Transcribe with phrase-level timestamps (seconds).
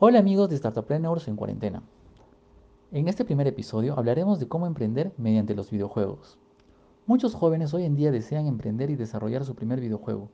[0.00, 1.82] Hola amigos de Startuppreneurs en cuarentena.
[2.92, 6.38] En este primer episodio hablaremos de cómo emprender mediante los videojuegos.
[7.08, 10.28] Muchos jóvenes hoy en día desean emprender y desarrollar su primer videojuego,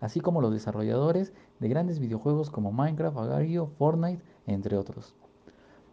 [0.00, 5.14] así como los desarrolladores de grandes videojuegos como Minecraft, Agario, Fortnite, entre otros.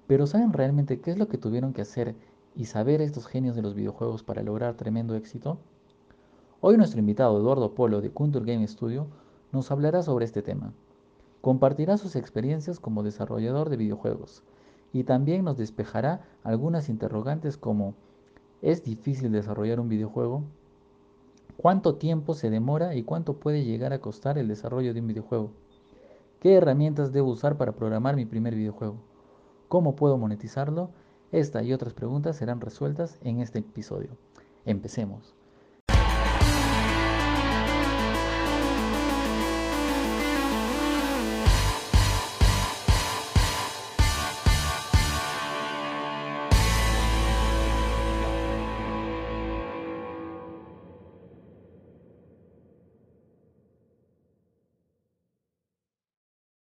[0.08, 2.16] Pero ¿saben realmente qué es lo que tuvieron que hacer
[2.56, 5.58] y saber estos genios de los videojuegos para lograr tremendo éxito?
[6.62, 9.08] Hoy nuestro invitado Eduardo Polo de Kuntur Game Studio
[9.52, 10.72] nos hablará sobre este tema.
[11.48, 14.44] Compartirá sus experiencias como desarrollador de videojuegos
[14.92, 17.94] y también nos despejará algunas interrogantes como
[18.62, 20.44] ¿es difícil desarrollar un videojuego?
[21.56, 25.52] ¿Cuánto tiempo se demora y cuánto puede llegar a costar el desarrollo de un videojuego?
[26.42, 28.98] ¿Qué herramientas debo usar para programar mi primer videojuego?
[29.70, 30.90] ¿Cómo puedo monetizarlo?
[31.32, 34.10] Esta y otras preguntas serán resueltas en este episodio.
[34.66, 35.34] Empecemos.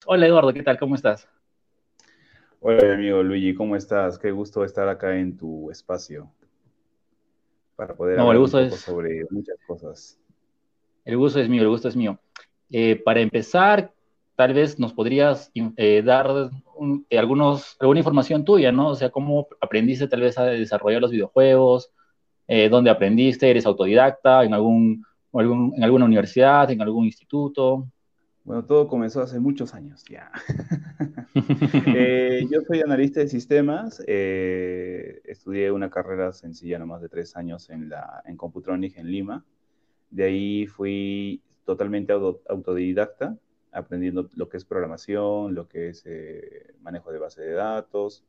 [0.09, 0.80] Hola Eduardo, ¿qué tal?
[0.80, 1.27] ¿Cómo estás?
[2.61, 4.17] Hola amigo Luigi, ¿cómo estás?
[4.17, 6.31] Qué gusto estar acá en tu espacio
[7.75, 10.17] para poder hablar un poco sobre muchas cosas.
[11.03, 12.17] El gusto es mío, el gusto es mío.
[12.69, 13.91] Eh, para empezar,
[14.38, 16.52] tal vez nos podrías eh, dar
[17.09, 18.92] eh, algunos, alguna información tuya, ¿no?
[18.92, 21.92] O sea, cómo aprendiste tal vez a desarrollar los videojuegos,
[22.47, 27.89] dónde aprendiste, eres autodidacta, en, algún, en alguna universidad, en algún instituto.
[28.48, 30.31] Bueno, todo comenzó hace muchos años ya.
[31.95, 37.36] Eh, yo soy analista de sistemas, eh, estudié una carrera sencilla, no más de tres
[37.36, 39.45] años en, la, en Computronic en Lima.
[40.09, 43.38] De ahí fui totalmente autodidacta,
[43.72, 48.23] aprendiendo lo que es programación, lo que es eh, manejo de base de datos.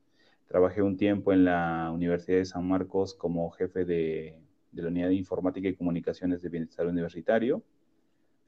[0.46, 4.38] Trabajé un tiempo en la Universidad de San Marcos como jefe de,
[4.72, 7.62] de la Unidad de Informática y Comunicaciones de Bienestar Universitario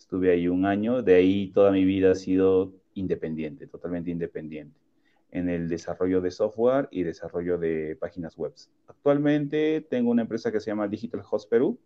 [0.00, 4.80] Estuve ahí un año, de ahí toda mi vida ha sido independiente, totalmente independiente,
[5.30, 8.52] en el desarrollo de software y desarrollo de páginas web.
[8.88, 11.78] Actualmente tengo una empresa que se llama Digital Host Perú,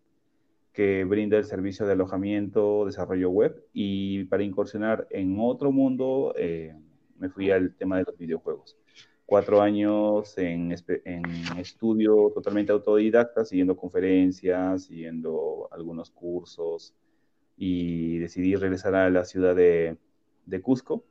[0.73, 6.73] que brinda el servicio de alojamiento, desarrollo web, y para incursionar en otro mundo, eh,
[7.19, 8.77] me fui al tema de los videojuegos.
[9.27, 10.73] Cuatro años en,
[11.05, 16.95] en estudio totalmente autodidacta, siguiendo conferencias, siguiendo algunos cursos,
[17.57, 19.97] y decidí regresar a la ciudad de,
[20.63, 21.05] Cusco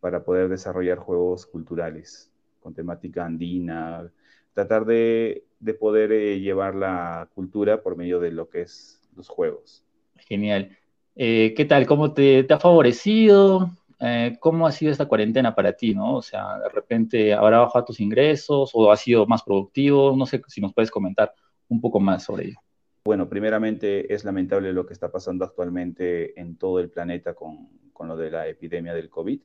[0.00, 2.30] para poder desarrollar juegos culturales
[2.60, 4.10] con temática andina,
[4.54, 5.44] tratar de,
[5.80, 9.84] poder eh, llevar la cultura por medio de lo que es los juegos.
[10.16, 10.76] Genial.
[11.14, 11.86] Eh, ¿Qué tal?
[11.86, 13.70] ¿Cómo te, ha favorecido?
[14.00, 15.94] Eh, ¿Cómo ha sido esta cuarentena para ti?
[15.94, 16.16] ¿no?
[16.16, 20.14] O sea, de repente habrá bajado tus ingresos o ha sido más productivo.
[20.16, 21.32] No sé si nos puedes comentar
[21.68, 22.58] un poco más sobre ello.
[23.06, 28.08] Bueno, primeramente es lamentable lo que está pasando actualmente en todo el planeta con, con
[28.08, 29.40] lo de la epidemia del COVID.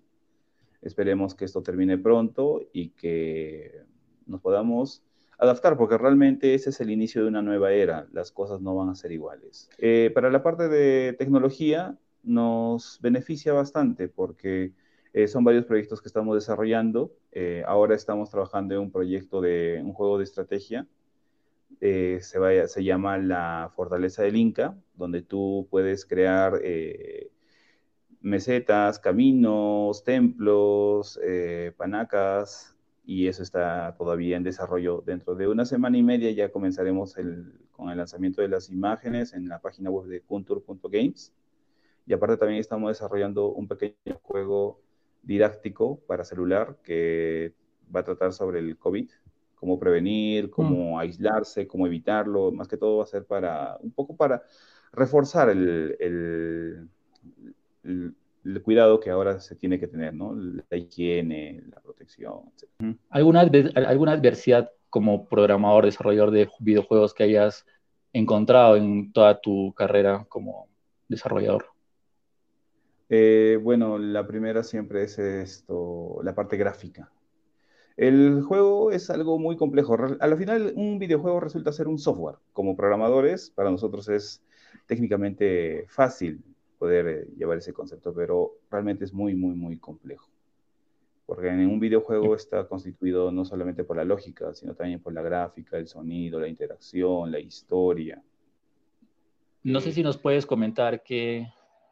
[0.81, 3.83] Esperemos que esto termine pronto y que
[4.25, 5.03] nos podamos
[5.37, 8.07] adaptar, porque realmente ese es el inicio de una nueva era.
[8.13, 9.69] Las cosas no van a ser iguales.
[9.77, 14.73] Eh, para la parte de tecnología, nos beneficia bastante porque
[15.13, 17.13] eh, son varios proyectos que estamos desarrollando.
[17.31, 20.87] Eh, ahora estamos trabajando en un proyecto de un juego de estrategia
[21.79, 27.31] eh, se, llama la Fortaleza del Inca, donde tú puedes crear eh,
[28.21, 35.03] mesetas, caminos, templos, eh, panacas, y eso está todavía en desarrollo.
[35.05, 37.15] Dentro de una semana y media ya comenzaremos
[37.71, 41.33] con el lanzamiento de las imágenes en la página web de kuntur.games.
[42.05, 44.81] Y aparte también estamos desarrollando un pequeño juego
[45.23, 47.53] didáctico para celular que
[47.93, 49.09] va a tratar sobre el COVID
[49.61, 54.15] cómo prevenir, cómo aislarse, cómo evitarlo, más que todo va a ser para, un poco
[54.17, 54.41] para
[54.91, 55.95] reforzar el,
[57.83, 60.33] el, cuidado que ahora se tiene que tener, ¿no?
[60.33, 62.97] La higiene, la protección, etc.
[63.11, 63.41] ¿Alguna,
[63.75, 67.67] ¿Alguna adversidad como programador, desarrollador de videojuegos que hayas
[68.13, 70.69] encontrado en toda tu carrera como
[71.07, 71.65] desarrollador?
[73.09, 77.11] Eh, bueno, la primera siempre es esto, la parte gráfica.
[77.97, 79.97] El juego es algo muy complejo.
[80.19, 82.37] A la final, un videojuego resulta ser un software.
[82.53, 84.41] Como programadores, para nosotros es
[84.87, 86.41] técnicamente fácil
[86.79, 90.29] poder eh, llevar ese concepto, pero realmente es muy, muy, muy complejo.
[91.25, 95.21] Porque en un videojuego está constituido no solamente por la lógica, sino también por la
[95.21, 98.21] gráfica, el sonido, la interacción, la historia.
[99.63, 101.47] No sé si nos puedes comentar qué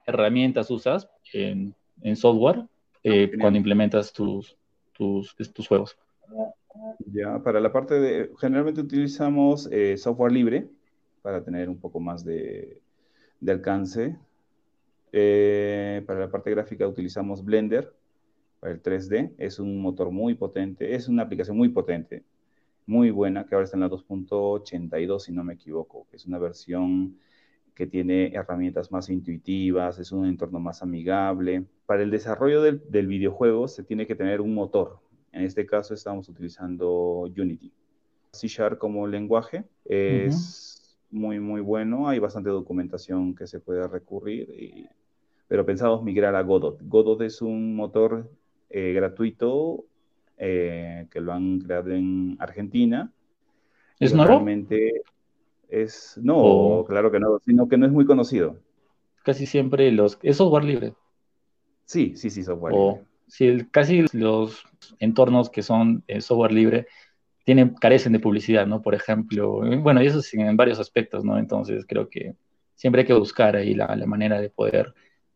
[0.08, 1.76] herramientas usas en,
[2.16, 2.66] software
[3.04, 4.58] eh, cuando implementas tus,
[5.00, 5.98] tus, tus juegos?
[7.12, 10.68] Ya, para la parte de, generalmente utilizamos eh, software libre
[11.22, 12.82] para tener un poco más de,
[13.48, 14.18] alcance.
[15.12, 17.92] Eh, para la parte gráfica utilizamos Blender
[18.60, 19.34] para el 3D.
[19.38, 22.24] Es un motor muy potente, es una aplicación muy potente,
[22.86, 26.08] muy buena, que ahora está en la 2.82, si no me equivoco.
[26.12, 27.18] Es una versión
[27.80, 31.64] que tiene herramientas más intuitivas, es un entorno más amigable.
[31.86, 35.00] Para el desarrollo del, del videojuego se tiene que tener un motor,
[35.32, 37.72] en este caso estamos utilizando Unity.
[38.34, 42.10] C Sharp como lenguaje es muy, muy bueno.
[42.10, 44.90] Hay bastante documentación que se puede recurrir,
[45.48, 46.82] pero pensamos migrar a Godot.
[46.82, 48.30] Godot es un motor
[48.70, 49.86] eh, gratuito
[50.38, 53.10] eh, que lo han creado en Argentina.
[54.02, 54.32] ¿Es nuevo?
[54.32, 55.02] Realmente
[55.70, 58.58] es, no, claro que no, sino que no es muy conocido.
[59.24, 60.94] Casi siempre los, es software libre.
[61.86, 64.64] Sí, sí, sí, software libre si casi los
[65.00, 66.88] entornos que son eh, software libre
[67.46, 68.82] tienen, carecen de publicidad, ¿no?
[68.82, 71.38] Por ejemplo, bueno, y eso es en varios aspectos, ¿no?
[71.38, 72.36] Entonces creo que
[72.76, 74.94] siempre hay que buscar ahí la, manera de poder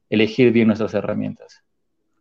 [0.09, 1.63] elegir bien nuestras herramientas.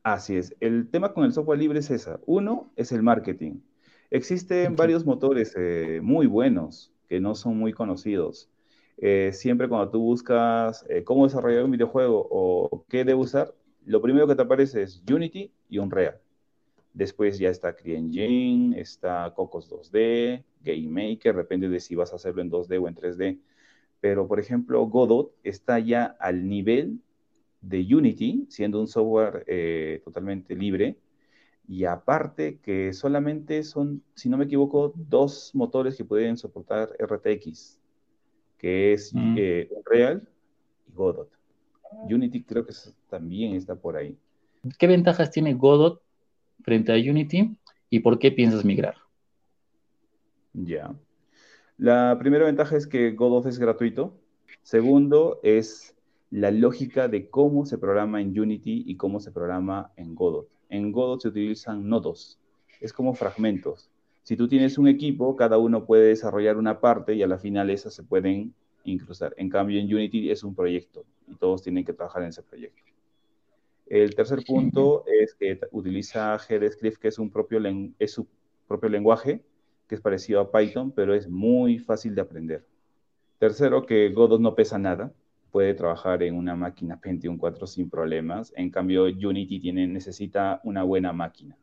[0.03, 0.55] Así es.
[0.61, 2.21] El tema con el software libre es esa.
[2.27, 3.61] Uno es el marketing.
[4.11, 8.49] Existen varios motores eh, muy buenos que no son muy conocidos.
[8.97, 13.55] Eh, siempre cuando tú buscas cómo desarrollar un videojuego o qué debo usar,
[13.85, 16.19] lo primero que te aparece es Unity y Unreal.
[16.95, 22.51] Después ya está CreateEngine, está Cocos 2D, GameMaker, depende de si vas a hacerlo en
[22.51, 23.39] 2D o en 3D.
[24.01, 26.99] Pero, por ejemplo, Godot está ya al nivel
[27.61, 30.97] de Unity, siendo un software eh, totalmente libre.
[31.73, 37.81] Y aparte que solamente son, si no me equivoco, dos motores que pueden soportar RTX,
[38.59, 39.37] que es mm.
[39.39, 40.29] eh, Unreal
[40.87, 41.31] y Godot.
[42.11, 42.75] Unity creo que
[43.09, 44.19] también está por ahí.
[44.79, 46.03] ¿Qué ventajas tiene Godot
[46.61, 47.57] frente a Unity
[47.89, 48.97] y por qué piensas migrar?
[50.53, 50.95] Ya.
[51.79, 54.21] La primera ventaja es que Godot es gratuito.
[54.61, 55.97] Segundo es
[56.29, 60.52] la lógica de cómo se programa en Unity y cómo se programa en Godot.
[60.73, 62.39] En Godot se utilizan nodos,
[62.81, 63.91] es como fragmentos.
[64.23, 67.69] Si tú tienes un equipo, cada uno puede desarrollar una parte y a la final
[67.69, 68.55] esas se pueden
[68.85, 69.35] incrustar.
[69.37, 72.83] En cambio, en Unity es un proyecto y todos tienen que trabajar en ese proyecto.
[73.85, 77.61] El tercer punto es que utiliza GDScript, que es, un propio
[77.99, 78.27] es su
[78.67, 79.43] propio lenguaje,
[79.87, 82.65] que es parecido a Python, pero es muy fácil de aprender.
[83.39, 85.13] Tercero, que Godot no pesa nada,
[85.53, 88.53] puede trabajar en una máquina Pentium 4 sin problemas.
[88.57, 91.57] En cambio, Unity tiene, necesita una buena máquina.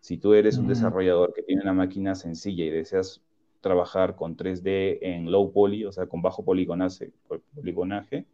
[0.00, 3.20] Si tú eres un desarrollador que tiene una máquina sencilla y deseas
[3.60, 7.10] trabajar con 3D en low poly, o sea, con bajo poligonaje,
[7.52, 8.24] poligonaje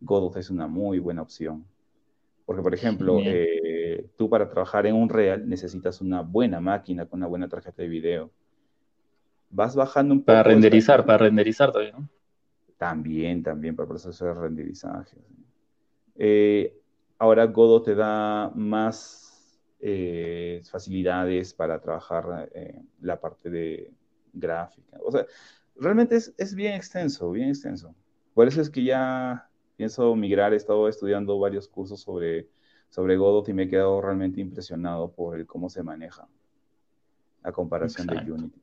[0.00, 1.66] Godot es una muy buena opción.
[2.46, 7.18] Porque, por ejemplo, eh, tú para trabajar en un Real necesitas una buena máquina con
[7.18, 8.30] una buena tarjeta de video.
[9.50, 10.26] Vas bajando un poco.
[10.26, 12.08] Para renderizar, para renderizar todavía, ¿no?
[12.78, 15.18] También, también para el proceso de renderizaje.
[16.14, 16.80] Eh,
[17.18, 22.50] ahora Godot te da más eh, facilidades para trabajar
[23.00, 23.92] la parte de
[24.32, 24.98] gráfica.
[25.04, 25.26] O sea,
[25.76, 27.94] realmente es, es, bien extenso, bien extenso.
[28.34, 32.48] Por eso es que ya pienso migrar, he estado estudiando varios cursos sobre,
[32.90, 36.28] sobre Godot y me he quedado realmente impresionado por el cómo se maneja
[37.42, 38.60] a comparación de Unity.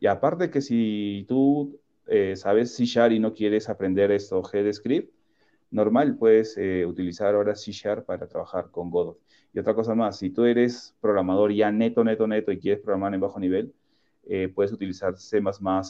[0.00, 5.12] Y aparte que si tú eh, sabes C Sharp y no quieres aprender esto GDScript,
[5.70, 9.18] normal, puedes eh, utilizar ahora C Sharp para trabajar con Godot.
[9.52, 13.14] Y otra cosa más, si tú eres programador ya neto, neto, neto y quieres programar
[13.14, 13.72] en bajo nivel,
[14.26, 15.42] eh, puedes utilizar C++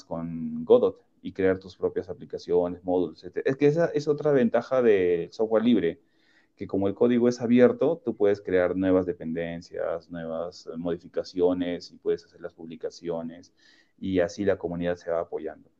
[0.06, 3.42] con Godot y crear tus propias aplicaciones, módulos, etc.
[3.44, 6.00] Es que esa es otra ventaja del software libre,
[6.56, 12.24] que como el código es abierto, tú puedes crear nuevas dependencias, nuevas modificaciones y puedes
[12.24, 13.52] hacer las publicaciones
[13.98, 15.73] y así la comunidad se va apoyando.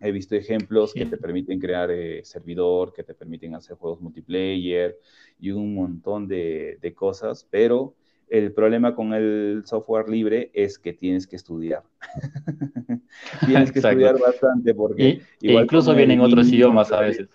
[0.00, 4.98] He visto ejemplos que te permiten crear eh, servidor, que te permiten hacer juegos multiplayer
[5.38, 7.94] y un montón de, de cosas, pero
[8.30, 11.82] el problema con el software libre es que tienes que estudiar.
[13.46, 15.20] tienes que estudiar bastante porque...
[15.40, 17.28] incluso vienen otros idiomas a veces.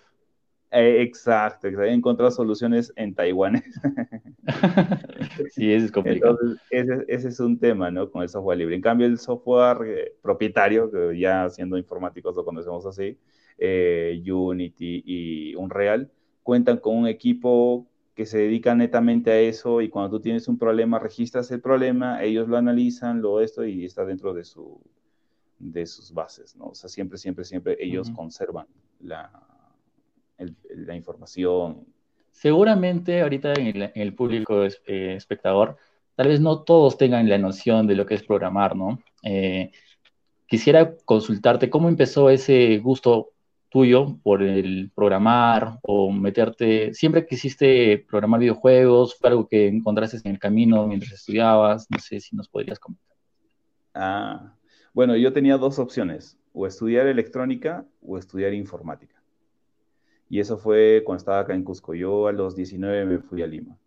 [0.72, 3.80] Eh, exacto, he encontrado soluciones en taiwanés.
[5.50, 6.38] sí, es complicado.
[6.70, 8.10] Entonces, ese, es un tema, ¿no?
[8.10, 8.74] Con el software libre.
[8.74, 13.16] En cambio, el software eh, propietario, que ya siendo informáticos lo conocemos así,
[13.58, 16.10] eh, Unity y Unreal,
[16.42, 20.58] cuentan con un equipo que se dedican netamente a eso y cuando tú tienes un
[20.58, 24.80] problema registras el problema, ellos lo analizan, lo esto y está dentro de, su,
[25.58, 26.68] de sus bases, ¿no?
[26.68, 28.66] O sea, siempre, siempre, siempre ellos conservan
[29.00, 29.30] la,
[30.38, 31.86] la información.
[32.32, 35.76] Seguramente ahorita en el, público eh, espectador
[36.14, 39.00] tal vez no todos tengan la noción de lo que es programar, ¿no?
[39.22, 39.70] Eh,
[40.46, 43.32] quisiera consultarte cómo empezó ese gusto
[43.68, 50.32] tuyo por el programar o meterte, siempre quisiste programar videojuegos, fue algo que encontraste en
[50.32, 53.16] el camino mientras estudiabas, no sé si nos podrías comentar.
[53.92, 54.54] Ah,
[54.94, 59.15] bueno, yo tenía dos opciones, o estudiar electrónica o estudiar informática.
[60.28, 61.94] Y eso fue cuando estaba acá en Cusco.
[61.94, 63.78] Yo a los 19 me fui a Lima.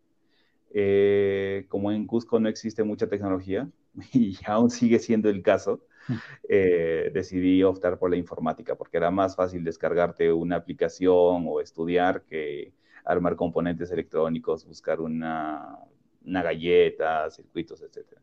[0.71, 3.69] Eh, como en Cusco no existe mucha tecnología,
[4.13, 5.81] y aún sigue siendo el caso,
[6.49, 12.23] eh, decidí optar por la informática porque era más fácil descargarte una aplicación o estudiar
[12.23, 12.73] que
[13.05, 15.77] armar componentes electrónicos, buscar una,
[16.23, 18.19] galleta, circuitos, etc.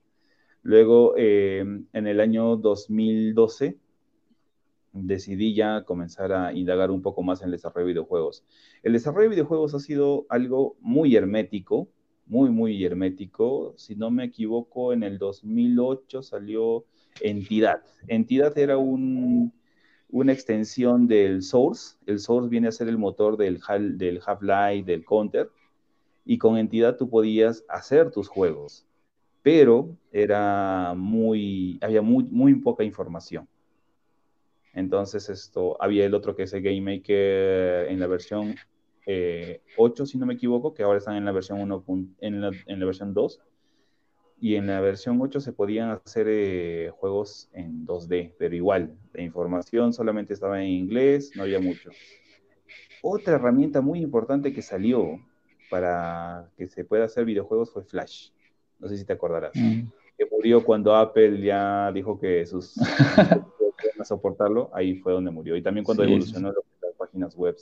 [0.62, 1.61] Luego, eh,
[1.92, 3.78] en el año 2012,
[5.03, 8.45] decidí ya comenzar a indagar un poco más en el desarrollo de videojuegos.
[8.83, 11.88] El desarrollo de videojuegos ha sido algo muy hermético,
[12.26, 13.75] muy, muy hermético.
[13.76, 16.85] Si no me equivoco, en el 2008 salió
[17.21, 17.83] Entidad.
[18.09, 21.97] Entidad era una extensión del Source.
[22.07, 23.61] El Source viene a ser el motor del,
[23.97, 25.50] del Half-Life, del Counter.
[26.25, 28.87] Y con Entidad tú podías hacer tus juegos.
[29.43, 33.49] Pero era muy, había muy, muy poca información.
[34.76, 38.54] Entonces, esto, había el otro que es el Game Maker en la versión
[39.06, 41.85] 8, eh, si no me equivoco, que ahora están en la versión 1,
[42.21, 43.40] en la, en la versión 2.
[44.38, 49.23] Y en la versión 8 se podían hacer eh, juegos en 2D, pero igual, la
[49.23, 51.90] información solamente estaba en inglés, no había mucho.
[53.00, 55.18] Otra herramienta muy importante que salió
[55.71, 58.28] para que se pueda hacer videojuegos fue Flash.
[58.78, 59.52] No sé si te acordarás.
[59.54, 59.85] Mm.
[60.18, 62.75] Que murió cuando Apple ya dijo que sus
[64.07, 65.57] soportarlo, ahí fue donde murió.
[65.57, 67.57] Y también cuando evolucionó las páginas web,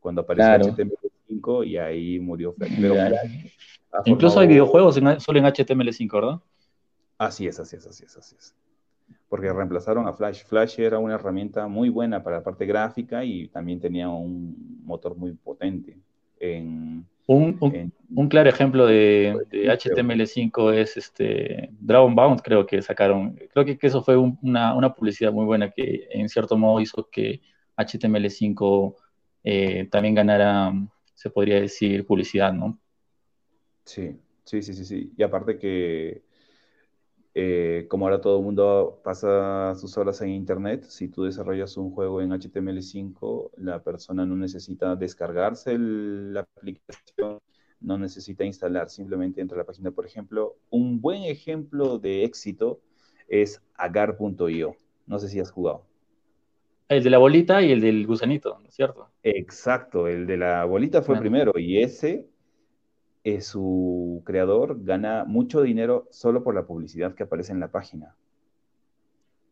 [0.00, 2.54] cuando apareció HTML5 y ahí murió
[4.04, 6.40] Incluso hay videojuegos solo en HTML5, ¿verdad?
[7.16, 8.54] Así es, así es, así es, así es.
[9.28, 10.44] Porque reemplazaron a Flash.
[10.44, 15.16] Flash era una herramienta muy buena para la parte gráfica y también tenía un motor
[15.16, 15.96] muy potente
[16.38, 23.38] en un, claro ejemplo de, HTML5 es este Dragon Bound, creo que sacaron.
[23.52, 27.40] Creo que, eso fue una, publicidad muy buena que en cierto modo hizo que
[27.76, 28.94] HTML5
[29.44, 30.72] eh, también ganara,
[31.14, 32.78] se podría decir, publicidad, ¿no?
[33.84, 35.12] Sí, sí, sí, sí, sí.
[35.16, 36.22] Y aparte que
[37.36, 41.90] eh, como ahora todo el mundo pasa sus horas en Internet, si tú desarrollas un
[41.90, 47.40] juego en HTML5, la persona no necesita descargarse la aplicación,
[47.80, 49.90] no necesita instalar, simplemente entra a la página.
[49.90, 52.80] Por ejemplo, un buen ejemplo de éxito
[53.26, 54.76] es agar.io.
[55.06, 55.84] No sé si has jugado.
[56.88, 59.08] El de la bolita y el del gusanito, ¿no es cierto?
[59.24, 62.28] Exacto, el de la bolita fue primero y ese
[63.26, 68.14] eh, su creador gana mucho dinero solo por la publicidad que aparece en la página.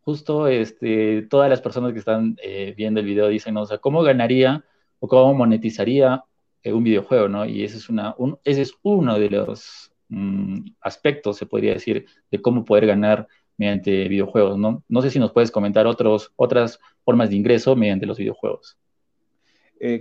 [0.02, 4.02] Justo este, todas las personas que están eh, viendo el video dicen, o sea, ¿cómo
[4.02, 4.62] ganaría
[5.00, 6.22] o cómo monetizaría
[6.62, 7.28] eh, un videojuego?
[7.28, 7.46] ¿no?
[7.46, 8.14] Y ese es, una,
[8.44, 13.26] ese es uno de los mm, aspectos, se podría decir, de cómo poder ganar
[13.56, 14.58] mediante videojuegos.
[14.58, 14.84] ¿no?
[14.86, 18.76] no sé si nos puedes comentar otros, otras formas de ingreso mediante los videojuegos.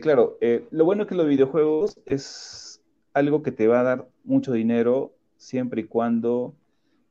[0.01, 0.37] claro,
[0.71, 2.70] lo bueno que los videojuegos es
[3.13, 6.55] algo que te va a dar mucho dinero siempre y cuando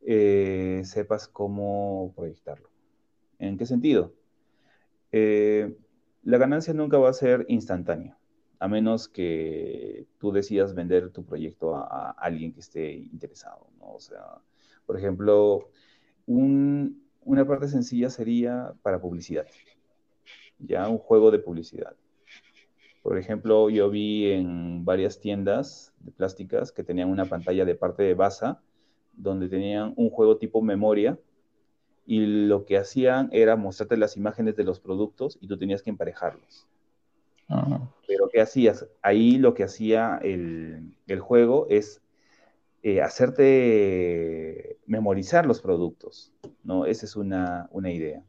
[0.02, 2.70] eh, sepas cómo proyectarlo.
[3.38, 4.14] ¿En qué sentido?
[5.12, 5.76] Eh,
[6.22, 8.18] la ganancia nunca va a ser instantánea,
[8.58, 13.66] a menos que tú decidas vender tu proyecto a, alguien que esté interesado.
[13.80, 14.40] O sea,
[14.86, 15.70] por ejemplo,
[16.26, 19.46] una parte sencilla sería para publicidad,
[20.58, 21.96] ya un juego de publicidad.
[23.10, 28.04] Por ejemplo, yo vi en varias tiendas de plásticas que tenían una pantalla de parte
[28.04, 28.54] de base
[29.14, 31.18] donde tenían un juego tipo memoria
[32.06, 35.90] y lo que hacían era mostrarte las imágenes de los productos y tú tenías que
[35.90, 36.68] emparejarlos.
[38.06, 38.86] Pero ¿qué hacías?
[39.02, 42.00] Ahí lo que hacía el, juego es
[42.84, 46.86] eh, hacerte memorizar los productos, ¿no?
[46.86, 48.22] Esa es una, una idea.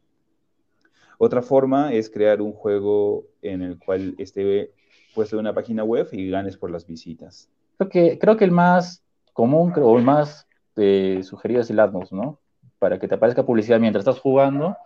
[1.18, 4.72] Otra forma es crear un juego en el cual esté
[5.14, 7.48] puesto en una página web y ganes por las visitas.
[7.78, 9.02] Creo que, creo el más
[9.32, 12.40] común o el más eh, sugerido es el AdMouse, ¿no?
[12.78, 14.76] Para que te aparezca publicidad mientras estás jugando.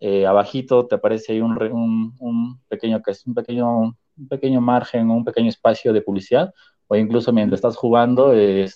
[0.00, 1.56] Eh, abajito te aparece ahí un,
[2.20, 6.54] un, pequeño, un, pequeño, un pequeño margen, un pequeño espacio de publicidad,
[6.88, 8.66] o incluso mientras estás jugando, eh,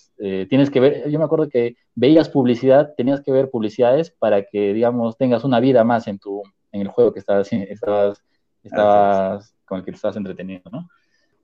[0.48, 4.74] tienes que ver, yo me acuerdo que veías publicidad, tenías que ver publicidades para que,
[4.74, 6.42] digamos, tengas una vida más en tu,
[6.72, 8.22] en el juego que estabas, estabas,
[8.62, 10.88] estabas con el que estabas entreteniendo, ¿no?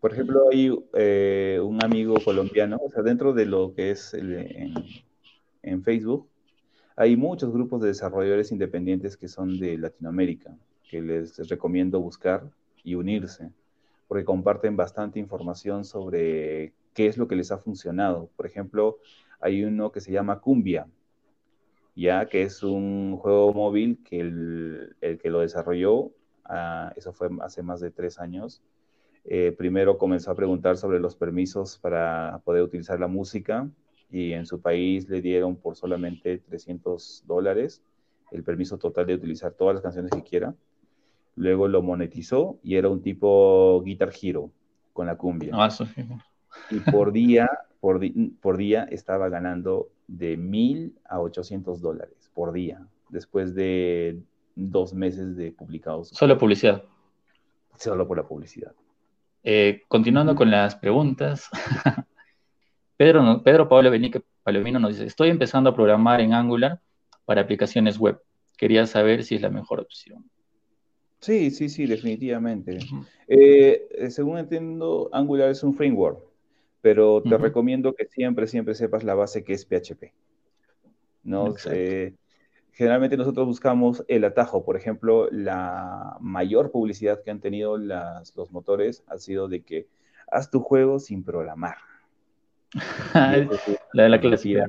[0.00, 4.74] Por ejemplo, hay eh, un amigo colombiano, o sea, dentro de lo que es en,
[5.62, 6.28] en Facebook,
[6.96, 10.54] hay muchos grupos de desarrolladores independientes que son de Latinoamérica,
[10.88, 12.44] que les recomiendo buscar
[12.84, 13.50] y unirse,
[14.08, 18.30] porque comparten bastante información sobre qué es lo que les ha funcionado.
[18.34, 18.98] Por ejemplo,
[19.40, 20.88] hay uno que se llama Cumbia,
[21.94, 26.10] ya que es un juego móvil que el, que lo desarrolló,
[26.44, 28.62] ah, eso fue hace más de tres años,
[29.24, 33.68] eh, primero comenzó a preguntar sobre los permisos para poder utilizar la música
[34.10, 37.82] y en su país le dieron por solamente 300 dólares
[38.30, 40.54] el permiso total de utilizar todas las canciones que quiera.
[41.38, 44.50] Luego lo monetizó y era un tipo Guitar Hero
[44.92, 45.52] con la cumbia.
[45.54, 45.68] Ah,
[46.70, 47.48] y por día,
[47.80, 48.00] por,
[48.40, 54.20] por día estaba ganando de mil a 800 dólares por día, después de
[54.56, 56.08] dos meses de publicados.
[56.08, 56.82] Solo publicidad.
[57.76, 58.72] Solo por la publicidad.
[59.44, 61.48] Eh, continuando con las preguntas,
[62.96, 63.92] Pedro, Pedro Pablo
[64.42, 66.80] Palomino nos dice, estoy empezando a programar en Angular
[67.24, 68.20] para aplicaciones web.
[68.56, 70.28] Quería saber si es la mejor opción.
[71.20, 72.78] Sí, sí, sí, definitivamente.
[73.26, 76.20] Eh, eh, según entiendo, Angular es un framework,
[76.80, 80.12] pero te recomiendo que siempre, siempre sepas la base que es PHP.
[81.24, 81.54] ¿no?
[82.72, 84.64] generalmente nosotros buscamos el atajo.
[84.64, 89.88] Por ejemplo, la mayor publicidad que han tenido las, los motores ha sido de que
[90.30, 91.76] haz tu juego sin programar.
[93.92, 94.66] la de la clásica.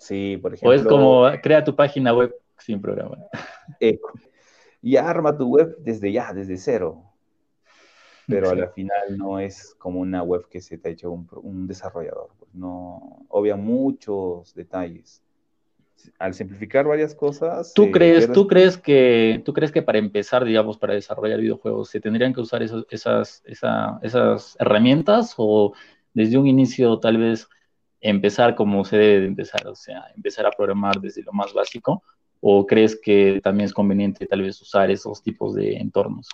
[0.00, 0.70] Sí, por ejemplo.
[0.70, 3.20] O es como crea tu página web sin programar.
[4.80, 7.04] Y arma tu web desde ya, desde cero.
[8.26, 11.66] Pero a la final no es como una web que se te ha hecho un,
[11.66, 12.28] desarrollador.
[12.38, 15.22] Pues no, obvia muchos detalles
[16.18, 17.72] al simplificar varias cosas.
[17.74, 22.00] ¿Tú, crees, ¿tú, crees que, ¿Tú crees que para empezar, digamos, para desarrollar videojuegos, se
[22.00, 25.72] tendrían que usar esas, esas herramientas o
[26.12, 27.48] desde un inicio tal vez
[28.00, 32.02] empezar como se debe de empezar, o sea, empezar a programar desde lo más básico?
[32.40, 36.28] ¿O crees que también es conveniente tal vez usar esos tipos de entornos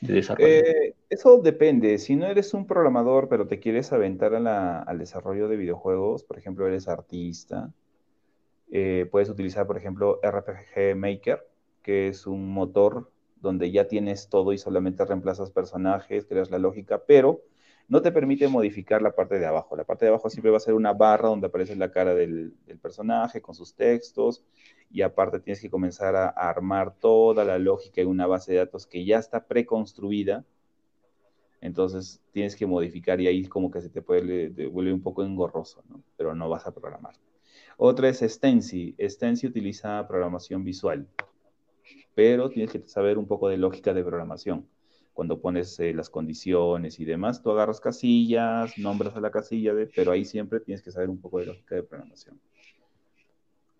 [0.00, 0.48] de desarrollo?
[0.48, 1.98] Eh, eso depende.
[1.98, 6.66] Si no eres un programador, pero te quieres aventar al desarrollo de videojuegos, por ejemplo,
[6.66, 7.72] eres artista,
[8.70, 11.46] eh, puedes utilizar, por ejemplo, RPG Maker,
[11.82, 17.02] que es un motor donde ya tienes todo y solamente reemplazas personajes, creas la lógica,
[17.06, 17.42] pero
[17.88, 19.76] no te permite modificar la parte de abajo.
[19.76, 22.54] La parte de abajo siempre va a ser una barra donde aparece la cara del,
[22.82, 24.44] personaje con sus textos
[24.90, 28.86] y aparte tienes que comenzar a, armar toda la lógica en una base de datos
[28.86, 30.44] que ya está preconstruida.
[31.60, 35.82] Entonces tienes que modificar y ahí como que se te puede vuelve un poco engorroso,
[35.88, 36.02] ¿no?
[36.16, 37.14] pero no vas a programar.
[37.76, 38.94] Otra es Stensi.
[38.98, 41.06] Stensi utiliza programación visual,
[42.14, 44.66] pero tienes que saber un poco de lógica de programación.
[45.16, 49.86] Cuando pones eh, las condiciones y demás, tú agarras casillas, nombras a la casilla, de,
[49.86, 52.38] pero ahí siempre tienes que saber un poco de lógica de programación.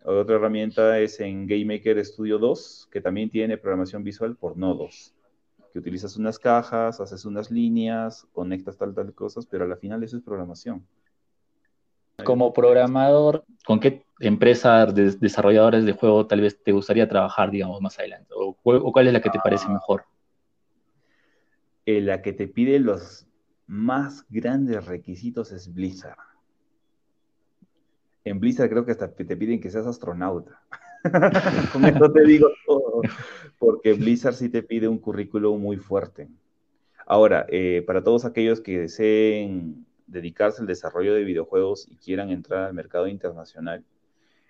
[0.02, 5.12] Otra herramienta es en GameMaker Studio 2, que también tiene programación visual por nodos,
[5.74, 10.16] que utilizas unas cajas, haces unas líneas, conectas tal, tal cosas, pero al final eso
[10.16, 10.86] es programación.
[12.24, 17.82] Como programador, ¿con qué empresa de desarrolladores de juego tal vez te gustaría trabajar, digamos,
[17.82, 18.32] más adelante?
[18.34, 20.06] ¿O, cuál es la que te parece mejor?
[21.86, 23.26] Eh, la que te pide los
[23.66, 26.18] más grandes requisitos es Blizzard.
[28.24, 30.60] En Blizzard creo que hasta te piden que seas astronauta.
[31.72, 33.02] Con te digo todo.
[33.58, 36.28] Porque Blizzard sí te pide un currículo muy fuerte.
[37.06, 42.64] Ahora, eh, para todos aquellos que deseen dedicarse al desarrollo de videojuegos y quieran entrar
[42.64, 43.84] al mercado internacional,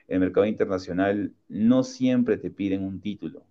[0.09, 3.43] el mercado internacional no siempre te piden un título.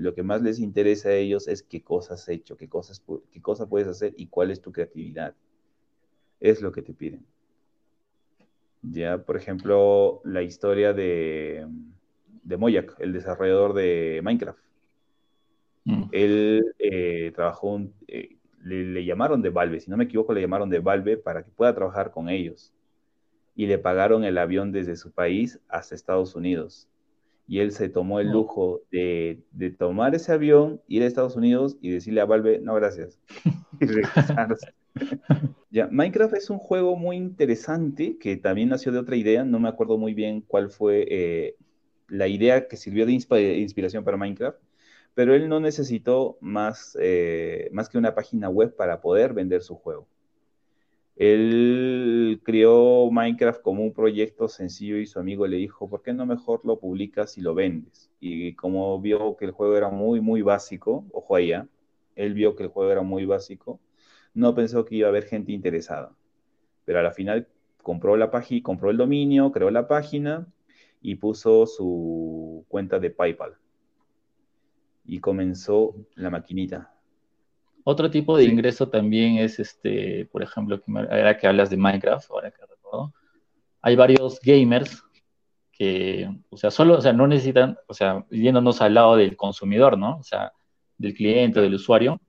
[0.00, 3.42] Lo que más les interesa a ellos es qué cosas has hecho, qué cosas, qué
[3.42, 5.34] cosa puedes hacer y cuál es tu creatividad.
[6.40, 7.26] Es lo que te piden.
[8.80, 11.66] Ya, por ejemplo, la historia de,
[12.42, 14.58] de Moyak, el desarrollador de Minecraft.
[15.84, 16.04] Mm.
[16.12, 20.70] Él eh, trabajó, un, eh, le, llamaron de Valve, si no me equivoco, le llamaron
[20.70, 22.72] de Valve para que pueda trabajar con ellos.
[23.54, 26.88] Y le pagaron el avión desde su país hasta Estados Unidos.
[27.50, 29.42] Y él se tomó el lujo de,
[29.76, 33.18] tomar ese avión, ir a Estados Unidos y decirle a Valve, no, gracias.
[33.80, 34.72] y regresarse.
[35.68, 39.68] ya, Minecraft es un juego muy interesante que también nació de otra idea, no me
[39.68, 41.56] acuerdo muy bien cuál fue eh,
[42.06, 44.60] la idea que sirvió de inspiración para Minecraft,
[45.14, 49.74] pero él no necesitó más, eh, más que una página web para poder vender su
[49.74, 50.06] juego.
[51.20, 56.24] Él crió Minecraft como un proyecto sencillo y su amigo le dijo, ¿por qué no
[56.24, 58.10] mejor lo publicas y lo vendes?
[58.20, 61.68] Y como vio que el juego era muy, muy básico, ojo allá,
[62.16, 63.80] él vio que el juego era muy básico,
[64.32, 66.16] no pensó que iba a haber gente interesada.
[66.86, 67.46] Pero a la final
[67.82, 70.46] compró la página, compró el dominio, creó la página
[71.02, 73.58] y puso su cuenta de PayPal.
[75.04, 76.94] Y comenzó la maquinita.
[77.90, 82.52] Otro tipo de ingreso también es, este, por ejemplo, ahora que hablas de Minecraft, ahora
[82.52, 83.12] que recuerdo,
[83.82, 85.02] hay varios gamers
[85.72, 89.98] que, o sea, solo, o sea, no necesitan, o sea, yéndonos al lado del consumidor,
[89.98, 90.18] ¿no?
[90.18, 90.52] O sea,
[90.98, 92.20] del cliente, del usuario,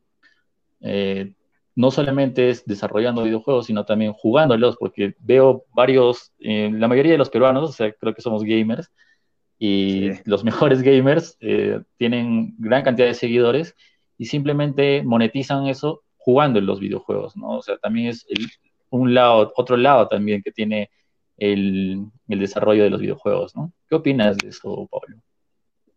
[0.80, 1.36] eh,
[1.76, 7.20] no solamente es desarrollando videojuegos, sino también jugándolos, porque veo varios, eh, la mayoría de
[7.20, 8.92] los peruanos, o sea, creo que somos gamers,
[9.60, 13.76] y los mejores gamers eh, tienen gran cantidad de seguidores
[14.22, 17.58] y simplemente monetizan eso jugando en los videojuegos, ¿no?
[17.58, 18.24] O sea, también es
[18.92, 20.92] un lado, otro lado también que tiene
[21.38, 23.74] el, desarrollo de los videojuegos, ¿no?
[23.90, 25.18] ¿Qué opinas de eso, Pablo?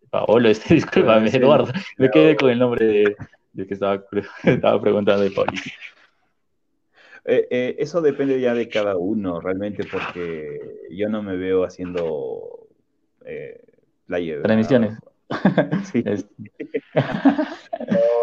[0.08, 3.16] Paolo, este, discúlpame, Eduardo, me quedé con el nombre de,
[3.52, 4.02] de que estaba,
[4.44, 5.52] estaba preguntando de Pablo.
[7.26, 12.68] Eh, eh, eso depende ya de cada uno, realmente, porque yo no me veo haciendo
[13.26, 13.60] eh,
[14.06, 14.40] player.
[14.42, 14.98] Transmisiones.
[15.92, 16.02] Sí.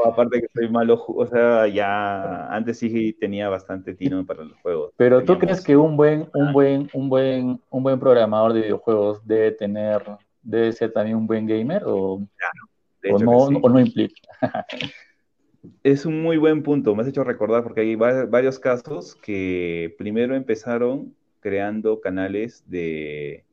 [0.05, 4.93] aparte que soy malo, o sea, ya antes sí tenía bastante tino para los juegos.
[4.97, 9.25] Pero tú crees que un buen, un buen, un buen, un buen programador de videojuegos
[9.25, 10.03] debe tener,
[10.41, 12.21] debe ser también un buen gamer o,
[13.09, 14.21] o no, o no implica.
[15.83, 20.35] Es un muy buen punto, me has hecho recordar porque hay varios casos que primero
[20.35, 23.45] empezaron creando canales de,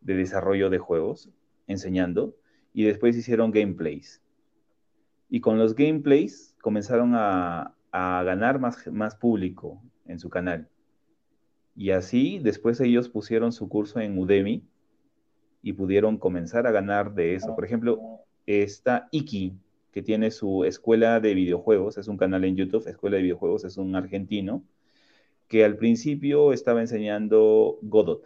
[0.00, 1.30] de desarrollo de juegos,
[1.66, 2.34] enseñando,
[2.72, 4.22] y después hicieron gameplays.
[5.28, 10.68] Y con los gameplays comenzaron a, ganar más, más público en su canal.
[11.76, 14.64] Y así después ellos pusieron su curso en Udemy
[15.62, 17.54] y pudieron comenzar a ganar de eso.
[17.54, 19.56] Por ejemplo, está Iki,
[19.92, 23.76] que tiene su escuela de videojuegos, es un canal en YouTube, escuela de videojuegos, es
[23.76, 24.64] un argentino,
[25.48, 28.24] que al principio estaba enseñando Godot,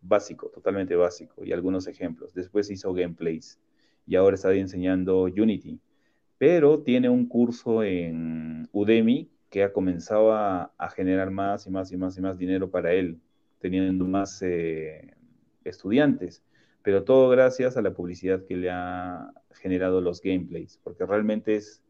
[0.00, 2.32] básico, totalmente básico, y algunos ejemplos.
[2.34, 3.58] Después hizo gameplays
[4.06, 5.78] y ahora está enseñando Unity
[6.38, 11.96] pero tiene un curso en Udemy que ha comenzado a, generar más y más y
[11.96, 13.20] más y más dinero para él,
[13.60, 15.14] teniendo más eh,
[15.64, 16.42] estudiantes,
[16.82, 21.82] pero todo gracias a la publicidad que le ha generado los gameplays, porque realmente es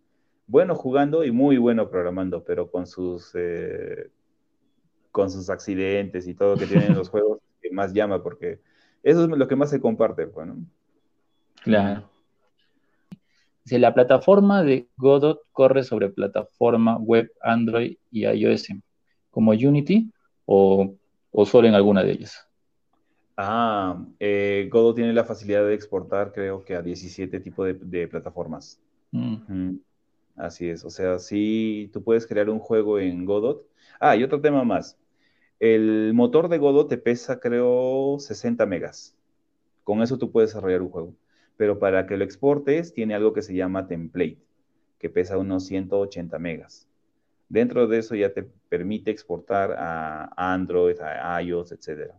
[0.46, 4.10] bueno jugando y muy bueno programando, pero con sus, eh,
[5.10, 8.60] con sus accidentes y todo que tienen los juegos, que más llama, porque
[9.02, 10.54] eso es lo que más se comparte, bueno.
[10.54, 12.15] Pues, claro.
[13.66, 18.68] Si la plataforma de Godot corre sobre plataforma web Android y iOS,
[19.32, 20.08] como Unity
[20.44, 20.94] o,
[21.44, 22.48] solo en alguna de ellas.
[23.36, 28.80] Ah, eh, Godot tiene la facilidad de exportar, creo que a 17 tipos de, plataformas.
[29.10, 29.78] Mm.
[30.36, 33.66] Así es, o sea, si tú puedes crear un juego en Godot.
[33.98, 34.96] Ah, y otro tema más.
[35.58, 39.16] El motor de Godot te pesa, creo, 60 megas.
[39.82, 41.14] Con eso tú puedes desarrollar un juego
[41.56, 44.38] pero para que lo exportes tiene algo que se llama template,
[44.98, 46.88] que pesa unos 180 megas.
[47.48, 52.12] Dentro de eso ya te permite exportar a Android, a iOS, etc.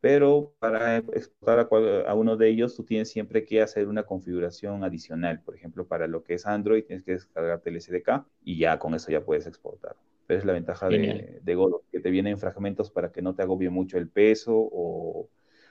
[0.00, 1.68] Pero para exportar
[2.06, 5.40] a, uno de ellos, tú tienes siempre que hacer una configuración adicional.
[5.40, 8.94] Por ejemplo, para lo que es Android, tienes que descargarte el SDK y ya con
[8.94, 9.96] eso ya puedes exportar.
[10.26, 13.42] Pero es la ventaja de, de, Godot, que te vienen fragmentos para que no te
[13.42, 15.28] agobie mucho el peso o,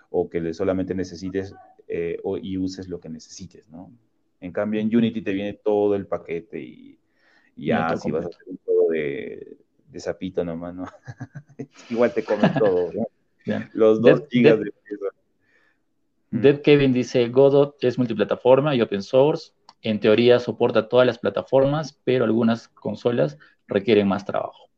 [0.10, 1.54] o que solamente necesites
[1.88, 3.92] eh, y uses lo que necesites, ¿no?
[4.42, 7.00] En cambio, en Unity te viene todo el paquete y,
[7.56, 9.58] ya si vas a hacer un juego de,
[9.90, 10.86] de zapito nomás, ¿no?
[11.90, 13.08] Igual te comen todo, ¿no?
[13.74, 15.06] Los dos gigas de peso.
[16.32, 16.42] Mm.
[16.42, 19.54] Dead Kevin dice, Godot es multiplataforma y open source.
[19.82, 24.70] En teoría soporta todas las plataformas, pero algunas consolas requieren más trabajo.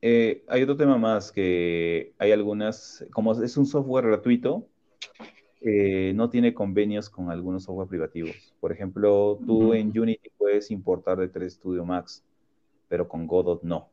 [0.00, 4.66] Eh, hay otro tema más que hay algunas, como es un software gratuito,
[5.60, 8.54] eh, no tiene convenios con algunos software privativos.
[8.60, 12.24] Por ejemplo, tú en Unity puedes importar de 3 Studio Max,
[12.88, 13.88] pero con Godot no.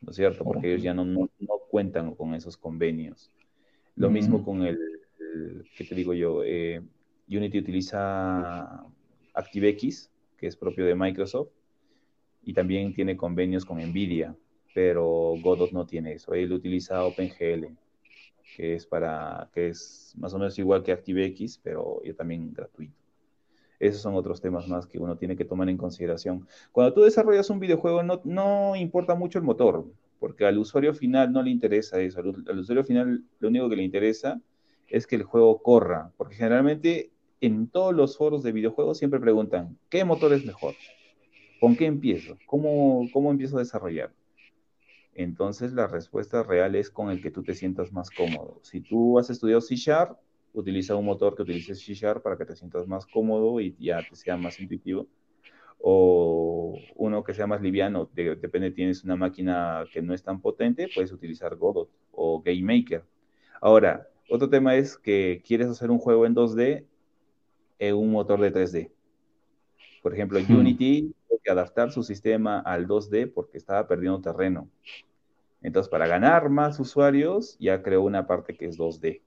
[0.00, 0.44] ¿No es cierto?
[0.44, 1.28] Porque ellos ya no, no,
[1.70, 3.30] cuentan con esos convenios.
[3.96, 4.78] Lo mismo con el,
[5.76, 6.42] ¿qué te digo yo?
[6.44, 6.82] Eh,
[7.28, 8.84] Unity utiliza
[9.32, 11.50] ActiveX, que es propio de Microsoft,
[12.42, 14.36] y también tiene convenios con NVIDIA,
[14.74, 16.34] pero Godot no tiene eso.
[16.34, 17.68] Él utiliza OpenGL
[18.56, 22.94] que es para, que es más o menos igual que ActiveX, pero también gratuito.
[23.80, 26.46] Esos son otros temas más que uno tiene que tomar en consideración.
[26.72, 29.84] Cuando tú desarrollas un videojuego, no, no importa mucho el motor,
[30.20, 32.20] porque al usuario final no le interesa eso.
[32.20, 34.40] Al, usuario final lo único que le interesa
[34.88, 39.76] es que el juego corra, porque generalmente en todos los foros de videojuegos siempre preguntan,
[39.90, 40.74] ¿qué motor es mejor?
[41.64, 42.36] ¿con qué empiezo?
[42.44, 44.12] ¿Cómo, cómo empiezo a desarrollar?
[45.14, 48.58] Entonces la respuesta real es con el que tú te sientas más cómodo.
[48.62, 50.18] Si tú has estudiado C Sharp,
[50.52, 54.00] utiliza un motor que utilice C Sharp para que te sientas más cómodo y ya
[54.08, 55.06] te sea más intuitivo.
[55.86, 60.88] O uno que sea más liviano, depende, tienes una máquina que no es tan potente,
[60.94, 63.04] puedes utilizar Godot o GameMaker.
[63.60, 66.84] Ahora, otro tema es que quieres hacer un juego en 2D
[67.78, 68.90] en un motor de 3D.
[70.02, 70.56] Por ejemplo, hmm.
[70.56, 74.68] Unity que adaptar su sistema al 2D porque estaba perdiendo terreno.
[75.62, 79.22] Entonces, para ganar más usuarios, ya creó una parte que es 2D.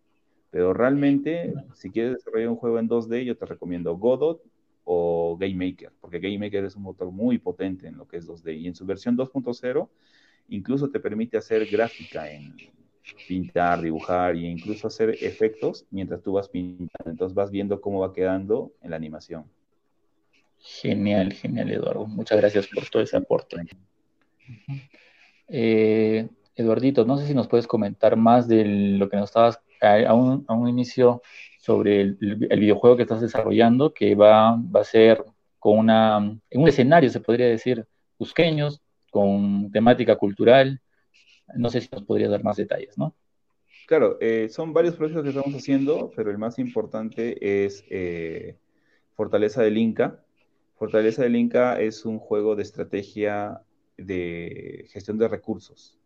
[0.52, 4.42] Pero realmente, si quieres desarrollar un juego en 2D, yo te recomiendo Godot
[4.86, 8.58] o GameMaker, porque GameMaker es un motor muy potente en lo que es 2D.
[8.58, 9.90] Y en su versión 2.0,
[10.50, 12.56] incluso te permite hacer gráfica en
[13.28, 17.10] pintar, dibujar e incluso hacer efectos mientras tú vas pintando.
[17.10, 19.46] Entonces vas viendo cómo va quedando en la animación.
[20.82, 22.06] Genial, genial, Eduardo.
[22.06, 23.58] Muchas gracias por todo ese aporte.
[25.48, 30.14] Eh, Eduardito, no sé si nos puedes comentar más de lo que nos estabas a
[30.14, 31.22] un, a un inicio
[31.60, 35.24] sobre el, videojuego que estás desarrollando, que va, va a ser
[35.58, 36.18] con una,
[36.50, 37.86] en un escenario, se podría decir,
[38.20, 40.80] busqueños, con temática cultural.
[41.56, 43.16] No sé si nos podrías dar más detalles, ¿no?
[43.88, 48.58] Claro, eh, son varios proyectos que estamos haciendo, pero el más importante es eh,
[49.16, 50.24] Fortaleza del Inca.
[50.78, 53.62] Fortaleza del Inca es un juego de estrategia
[53.98, 55.98] de gestión de recursos.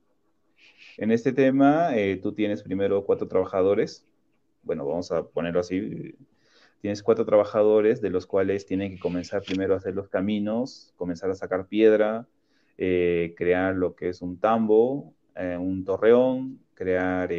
[0.98, 4.06] En este tema, eh, tú tienes primero cuatro trabajadores.
[4.64, 6.16] Bueno, vamos a ponerlo así.
[6.80, 11.30] Tienes cuatro trabajadores de los cuales tienen que comenzar primero a hacer los caminos, comenzar
[11.30, 12.26] a sacar piedra,
[12.78, 17.30] eh, crear lo que es un tambo, eh, un torreón, crear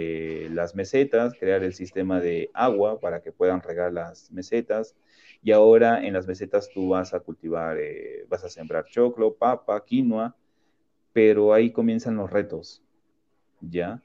[0.51, 4.95] las mesetas, crear el sistema de agua para que puedan regar las mesetas.
[5.43, 7.77] Y ahora en las mesetas tú vas a cultivar,
[8.29, 10.37] vas a sembrar choclo, papa, quinoa,
[11.13, 12.83] pero ahí comienzan los retos
[13.63, 14.03] ¿ya?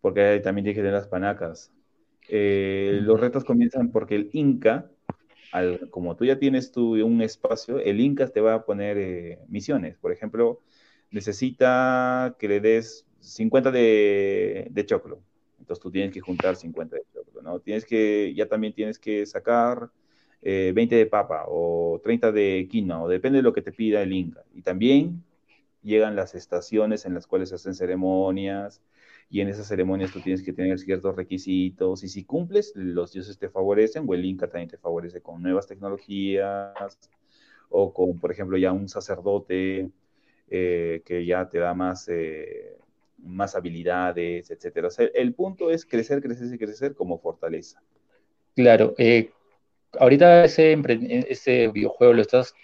[0.00, 1.72] Porque también tiene que tener las panacas.
[2.28, 4.90] Eh, los retos comienzan porque el Inca,
[5.52, 9.38] al, como tú ya tienes tú un espacio, el Inca te va a poner eh,
[9.48, 9.96] misiones.
[9.96, 10.60] Por ejemplo,
[11.10, 15.22] necesita que le des 50 de, de, choclo.
[15.58, 17.60] Entonces tú tienes que juntar 50 de choclo, ¿no?
[17.60, 19.90] Tienes que, ya también tienes que sacar
[20.42, 24.02] 20 eh, de papa o 30 de quinoa, o depende de lo que te pida
[24.02, 24.44] el Inca.
[24.54, 25.22] Y también
[25.82, 28.82] llegan las estaciones en las cuales se hacen ceremonias
[29.30, 33.38] y en esas ceremonias tú tienes que tener ciertos requisitos y si cumples, los dioses
[33.38, 36.98] te favorecen o el Inca también te favorece con nuevas tecnologías
[37.68, 39.90] o con, por ejemplo, ya un sacerdote
[40.48, 42.76] eh, que ya te da más, eh,
[43.18, 44.88] más habilidades, etcétera.
[45.14, 47.80] el punto es crecer, crecer y crecer como fortaleza.
[48.56, 49.30] Claro, eh,
[49.98, 50.78] ahorita ese,
[51.28, 52.54] ese videojuego lo estás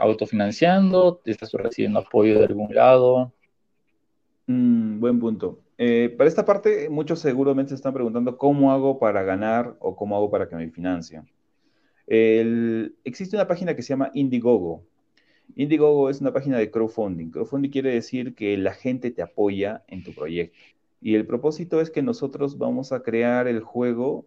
[0.00, 3.32] autofinanciando, estás recibiendo apoyo de algún lado.
[4.46, 5.60] Mm, buen punto.
[5.78, 10.16] Eh, para esta parte, muchos seguramente se están preguntando cómo hago para ganar o cómo
[10.16, 11.28] hago para que me financien.
[12.06, 14.84] existe una página que se llama Indiegogo.
[15.54, 17.30] Indiegogo es una página de crowdfunding.
[17.30, 20.58] Crowdfunding quiere decir que la gente te apoya en tu proyecto.
[21.00, 24.26] Y el propósito es que nosotros vamos a crear el juego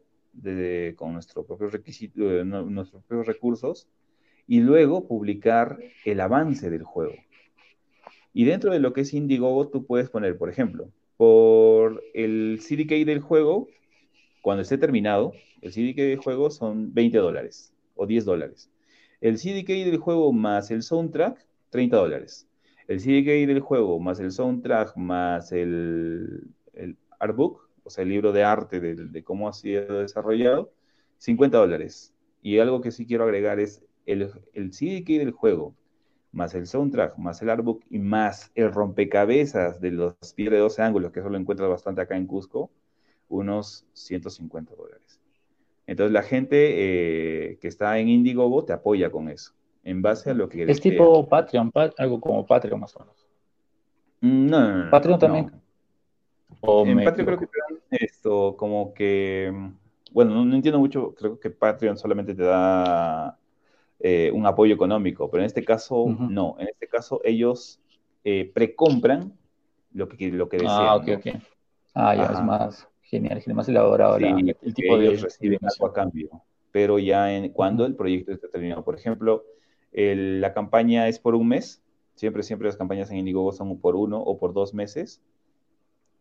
[0.96, 3.88] con nuestros propios requisitos, eh, nuestros propios recursos,
[4.48, 7.14] y luego publicar el avance del juego.
[8.34, 13.06] Y dentro de lo que es Indiegogo, tú puedes poner, por ejemplo, por el CDK
[13.06, 13.68] del juego,
[14.42, 18.72] cuando esté terminado, el CDK del juego son 20 dólares o 10 dólares.
[19.22, 22.48] El CDK del juego más el soundtrack, 30 dólares.
[22.88, 28.32] El CDK del juego más el soundtrack más el, el artbook, o sea, el libro
[28.32, 30.72] de arte de, cómo ha sido desarrollado,
[31.18, 32.14] 50 dólares.
[32.44, 35.74] Y algo que sí quiero agregar es el, el CDK del juego,
[36.32, 40.84] más el soundtrack, más el artbook y más el rompecabezas de los pies de 12
[40.84, 42.70] ángulos, que eso lo encuentras bastante acá en Cusco,
[43.28, 45.20] unos 150 dólares.
[45.88, 50.36] Entonces la gente eh, que está en Indiegogo te apoya con eso, en base a
[50.36, 50.62] lo que...
[50.62, 53.28] Es tipo Patreon, algo como Patreon más o menos.
[54.22, 54.92] Mm, no, no, no.
[54.92, 55.52] Patreon también
[56.62, 57.59] en Patreon creo que te
[57.92, 59.54] esto, como que,
[60.12, 63.38] bueno, no, entiendo mucho, creo que Patreon solamente te da
[64.00, 67.80] eh, un apoyo económico, pero en este caso no, en este caso ellos
[68.24, 69.34] eh, precompran
[69.94, 70.78] lo que, lo que desean.
[70.80, 71.28] Ah, ok, ok.
[71.94, 74.26] Ah, ya es más genial, más elaborado sí,
[74.62, 76.30] el tipo de ellos reciben algo a cambio,
[76.72, 78.84] pero ya en, cuando el proyecto está terminado.
[78.84, 79.44] Por ejemplo,
[79.92, 81.82] la campaña es por un mes,
[82.16, 85.22] siempre, siempre las campañas en Indiegogo son por uno o por dos meses,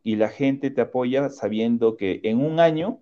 [0.02, 3.00] y la gente te apoya sabiendo que en un año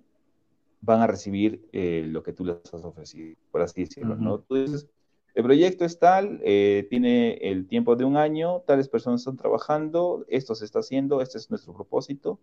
[0.80, 4.40] van a recibir eh, lo que tú les has ofrecido, por así decirlo, ¿no?
[4.40, 4.88] Tú dices,
[5.34, 10.24] el proyecto es tal, eh, tiene el tiempo de un año, tales personas están trabajando,
[10.28, 12.38] esto se está haciendo, este es nuestro propósito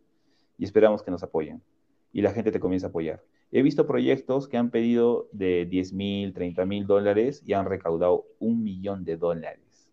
[0.59, 1.63] y esperamos que nos apoyen.
[2.11, 3.23] Y la gente te comienza a apoyar.
[3.51, 8.27] He visto proyectos que han pedido de 10 mil, 30 mil dólares y han recaudado
[8.39, 9.89] un millón de dólares.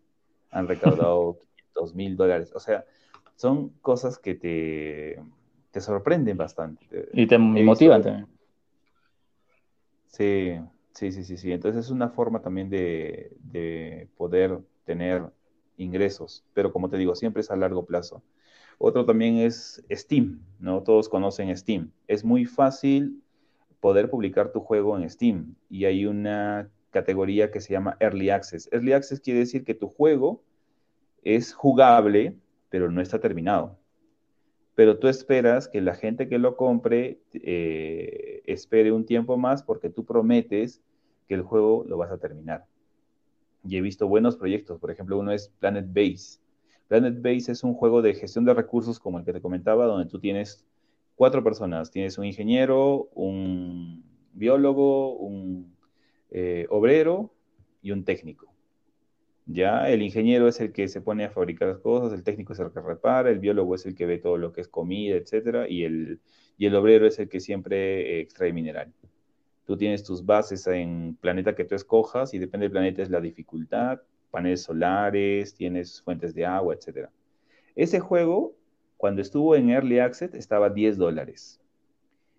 [0.51, 1.39] Han recaudado
[1.73, 2.51] 500 mil dólares.
[2.53, 2.85] O sea,
[3.41, 5.19] son cosas que te,
[5.71, 7.09] te sorprenden bastante.
[7.13, 8.27] Y te motivan también.
[10.07, 10.59] Sí,
[10.93, 11.51] Sí, sí, sí, sí.
[11.51, 15.23] Entonces es una forma también de, poder tener
[15.77, 18.21] ingresos, pero como te digo, siempre es a largo plazo.
[18.77, 20.83] Otro también es Steam, ¿no?
[20.83, 21.91] Todos conocen Steam.
[22.07, 23.21] Es muy fácil
[23.79, 28.69] poder publicar tu juego en Steam y hay una categoría que se llama Early Access.
[28.71, 30.43] Early Access quiere decir que tu juego
[31.23, 32.35] es jugable,
[32.71, 33.77] pero no está terminado
[34.75, 39.89] pero tú esperas que la gente que lo compre eh, espere un tiempo más porque
[39.89, 40.81] tú prometes
[41.27, 42.65] que el juego lo vas a terminar.
[43.63, 46.39] Y he visto buenos proyectos, por ejemplo, uno es Planet Base.
[46.87, 50.09] Planet Base es un juego de gestión de recursos como el que te comentaba, donde
[50.09, 50.65] tú tienes
[51.15, 51.91] cuatro personas.
[51.91, 54.03] Tienes un ingeniero, un
[54.33, 55.75] biólogo, un
[56.31, 57.31] eh, obrero
[57.81, 58.50] y un técnico.
[59.47, 62.59] Ya el ingeniero es el que se pone a fabricar las cosas, el técnico es
[62.59, 65.67] el que repara, el biólogo es el que ve todo lo que es comida, etcétera,
[65.67, 66.19] y el,
[66.57, 68.93] y el obrero es el que siempre extrae mineral.
[69.65, 73.21] Tú tienes tus bases en planeta que tú escojas y depende del planeta es la
[73.21, 77.11] dificultad, paneles solares, tienes fuentes de agua, etcétera.
[77.75, 78.55] Ese juego,
[78.97, 81.59] cuando estuvo en Early Access, estaba a 10 dólares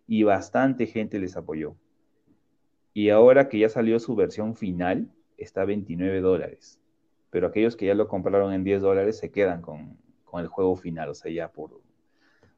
[0.07, 1.75] y bastante gente les apoyó.
[2.95, 6.82] Y ahora que ya salió su versión final, está a 29 dólares
[7.33, 9.97] pero aquellos que ya lo compraron en 10 dólares se quedan con,
[10.35, 11.81] el juego final, o sea, ya por,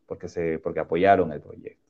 [0.06, 1.80] porque, se, porque apoyaron el proyecto.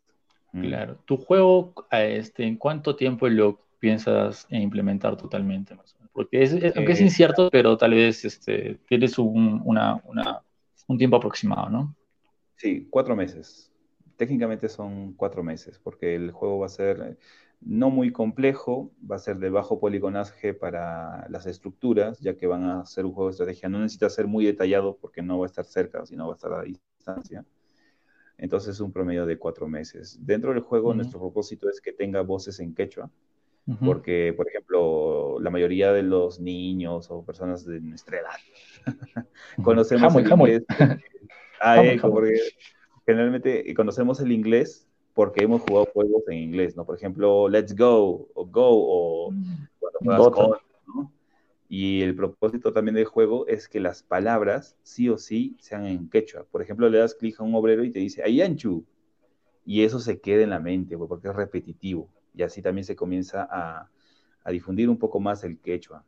[0.53, 0.99] Claro.
[1.07, 5.75] ¿Tu juego, este, en cuánto tiempo lo piensas implementar totalmente?
[6.13, 10.01] Porque es, aunque es eh, incierto, pero tal vez este, tienes un, una,
[10.87, 11.97] un tiempo aproximado, ¿no?
[12.57, 13.73] Sí, cuatro meses.
[14.17, 17.17] Técnicamente son cuatro meses, porque el juego va a ser
[17.61, 22.65] no muy complejo, va a ser de bajo poligonaje para las estructuras, ya que van
[22.65, 23.69] a ser un juego de estrategia.
[23.69, 26.53] No necesita ser muy detallado porque no va a estar cerca, sino va a estar
[26.53, 27.45] a distancia.
[28.37, 30.19] Entonces es un promedio de cuatro meses.
[30.21, 33.11] Dentro del juego, nuestro propósito es que tenga voces en quechua,
[33.85, 38.85] porque, por ejemplo, la mayoría de los niños o personas de nuestra edad
[39.63, 40.65] conocemos el inglés.
[41.61, 42.41] Ah, porque
[43.07, 46.85] generalmente conocemos el inglés porque hemos jugado juegos en inglés, ¿no?
[46.85, 49.67] Por ejemplo, Let's Go, o Go, o mm.
[49.79, 50.51] cuando juegas con,
[50.95, 51.13] ¿no?
[51.69, 56.11] Y el propósito también del juego es que las palabras, sí o sí, sean en
[56.11, 56.45] quechua.
[56.51, 58.85] Por ejemplo, le das clic a un obrero y te dice, Ayanchu,
[59.65, 62.97] y eso se queda en la mente, pues, porque es repetitivo, y así también se
[62.97, 63.89] comienza a,
[64.51, 66.05] difundir un poco más el quechua.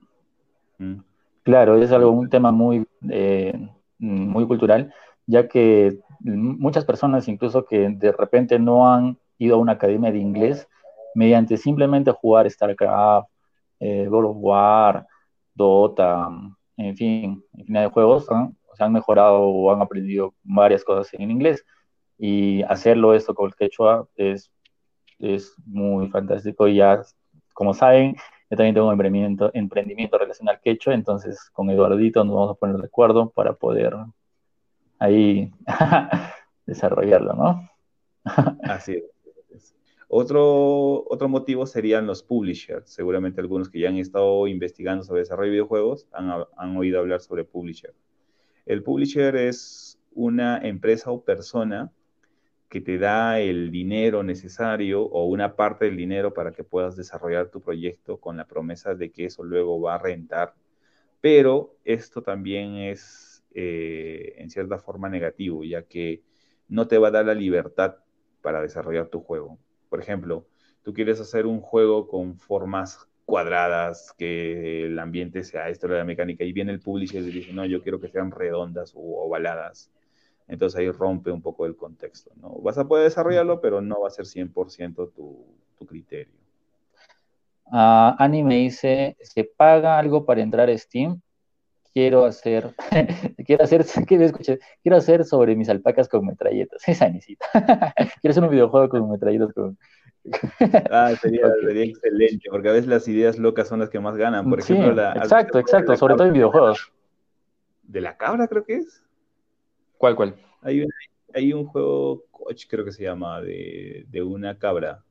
[0.77, 0.97] ¿Mm?
[1.43, 4.93] Claro, es algo, un tema muy, eh, muy cultural,
[5.27, 10.19] ya que muchas personas incluso que de repente no han ido a una academia de
[10.19, 10.69] inglés,
[11.15, 13.29] mediante simplemente jugar StarCraft,
[13.81, 15.07] eh, World of War,
[15.55, 16.29] Dota,
[16.77, 21.65] en fin, infinidad de juegos, se han mejorado o han aprendido varias cosas en inglés.
[22.19, 24.51] Y hacerlo esto con el quechua es,
[25.19, 26.69] es muy fantástico.
[26.69, 27.03] Y ya,
[27.55, 28.17] como saben,
[28.51, 32.55] yo también tengo un emprendimiento, emprendimiento relacionado al quechua, entonces con Eduardito nos vamos a
[32.55, 33.95] poner de acuerdo para poder
[34.99, 35.53] ahí
[36.67, 37.71] desarrollarlo, ¿no?
[38.63, 39.75] Así es.
[40.09, 42.89] Otro, otro motivo serían los publishers.
[42.89, 47.21] Seguramente algunos que ya han estado investigando sobre desarrollo de videojuegos han, han oído hablar
[47.21, 47.93] sobre publisher.
[48.67, 51.93] El publisher es una empresa o persona
[52.69, 57.49] que te da el dinero necesario o una parte del dinero para que puedas desarrollar
[57.51, 60.55] tu proyecto con la promesa de que eso luego va a rentar.
[61.21, 66.23] Pero esto también es eh, en cierta forma negativo, ya que
[66.69, 67.97] no te va a dar la libertad
[68.43, 69.59] para desarrollar tu juego.
[69.89, 70.47] Por ejemplo,
[70.83, 76.05] tú quieres hacer un juego con formas cuadradas, que el ambiente sea esto de la
[76.05, 79.91] mecánica, y viene el publisher y dice, no, yo quiero que sean redondas o ovaladas.
[80.49, 82.51] Entonces ahí rompe un poco el contexto, ¿no?
[82.61, 85.45] Vas a poder desarrollarlo, pero no va a ser 100% tu,
[85.77, 86.35] tu criterio.
[87.65, 91.21] Uh, Ani me dice, ¿se paga algo para entrar a Steam?
[91.97, 92.75] Quiero hacer,
[93.47, 97.47] quiero hacer, que me escuché, quiero hacer sobre mis alpacas con metralletas, esa necesita.
[98.21, 99.79] quiero hacer un videojuego con metralletas con...
[100.91, 104.51] ah, sería, sería, excelente, porque a veces las ideas locas son las que más ganan.
[104.51, 106.93] Por ejemplo, la, exacto, exacto, sobre todo en videojuegos.
[107.83, 109.03] De la cabra, creo que es.
[109.97, 110.35] ¿Cuál, cuál?
[110.61, 110.89] Hay un,
[111.33, 115.06] hay un juego, coach, creo que se llama, de, de una cabra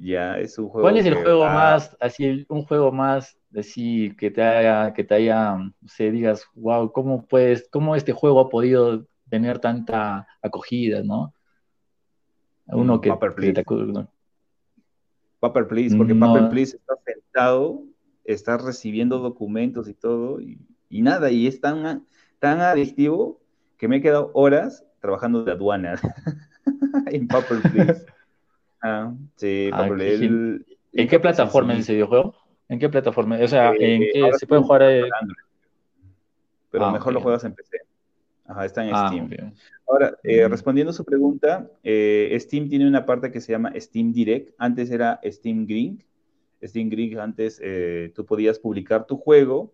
[0.00, 0.86] Ya, es un juego.
[0.86, 5.14] ¿Cuál es el juego más, así, un juego más, así, que te haya, que te
[5.14, 11.02] haya, no sé, digas, wow, ¿cómo puedes, cómo este juego ha podido tener tanta acogida,
[11.02, 11.34] ¿no?
[12.68, 13.64] Uno Mm, que, Paper que.
[15.38, 16.32] Paper Please, porque No.
[16.32, 17.82] Paper Please está sentado,
[18.24, 22.06] está recibiendo documentos y todo, y, y nada, y es tan,
[22.38, 23.38] tan adictivo
[23.76, 26.00] que me he quedado horas trabajando de aduana
[27.08, 28.06] en Paper Please.
[28.82, 32.34] Ah, sí, Ah, qué el- ¿En qué plataforma es ese videojuego?
[32.68, 33.38] ¿En qué plataforma?
[33.42, 34.82] O sea, ¿en Eh, qué ahora se puede jugar?
[34.82, 35.36] Android,
[36.70, 37.78] pero Ah, mejor lo juegas en PC.
[38.46, 39.54] Ajá, está en Ah, Steam.
[39.86, 40.50] Ahora, eh, Mm.
[40.50, 44.54] respondiendo a su pregunta, eh, Steam tiene una parte que se llama Steam Direct.
[44.58, 46.02] Antes era Steam Green.
[46.62, 49.72] Steam Green antes eh, tú podías publicar tu juego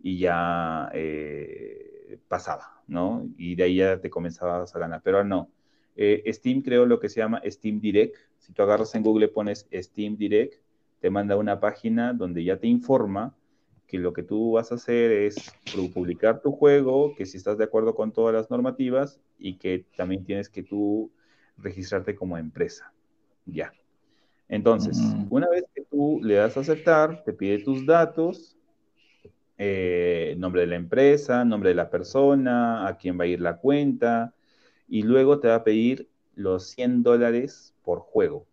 [0.00, 3.28] y ya eh, pasaba, ¿no?
[3.36, 5.02] Y de ahí ya te comenzabas a ganar.
[5.02, 5.50] Pero ahora no.
[5.96, 8.16] Eh, Steam creó lo que se llama Steam Direct.
[8.38, 10.54] Si tú agarras en Google, pones Steam Direct,
[11.00, 13.34] te manda una página donde ya te informa
[13.86, 15.56] que lo que tú vas a hacer es
[15.94, 20.24] publicar tu juego, que si estás de acuerdo con todas las normativas y que también
[20.24, 21.10] tienes que tú
[21.56, 22.92] registrarte como empresa.
[23.44, 23.72] Ya.
[24.48, 25.26] Entonces, Mm.
[25.30, 28.56] una vez que tú le das a aceptar, te pide tus datos,
[29.58, 33.56] eh, nombre de la empresa, nombre de la persona, a quién va a ir la
[33.56, 34.34] cuenta,
[34.88, 38.46] y luego te va a pedir los 100 dólares por juego.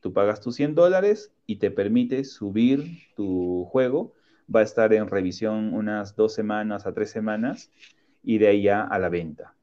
[0.00, 4.12] Tú pagas tus 100 dólares y te permite subir tu juego.
[4.54, 7.70] Va a estar en revisión unas dos semanas a tres semanas
[8.22, 9.54] y de ahí ya a la venta.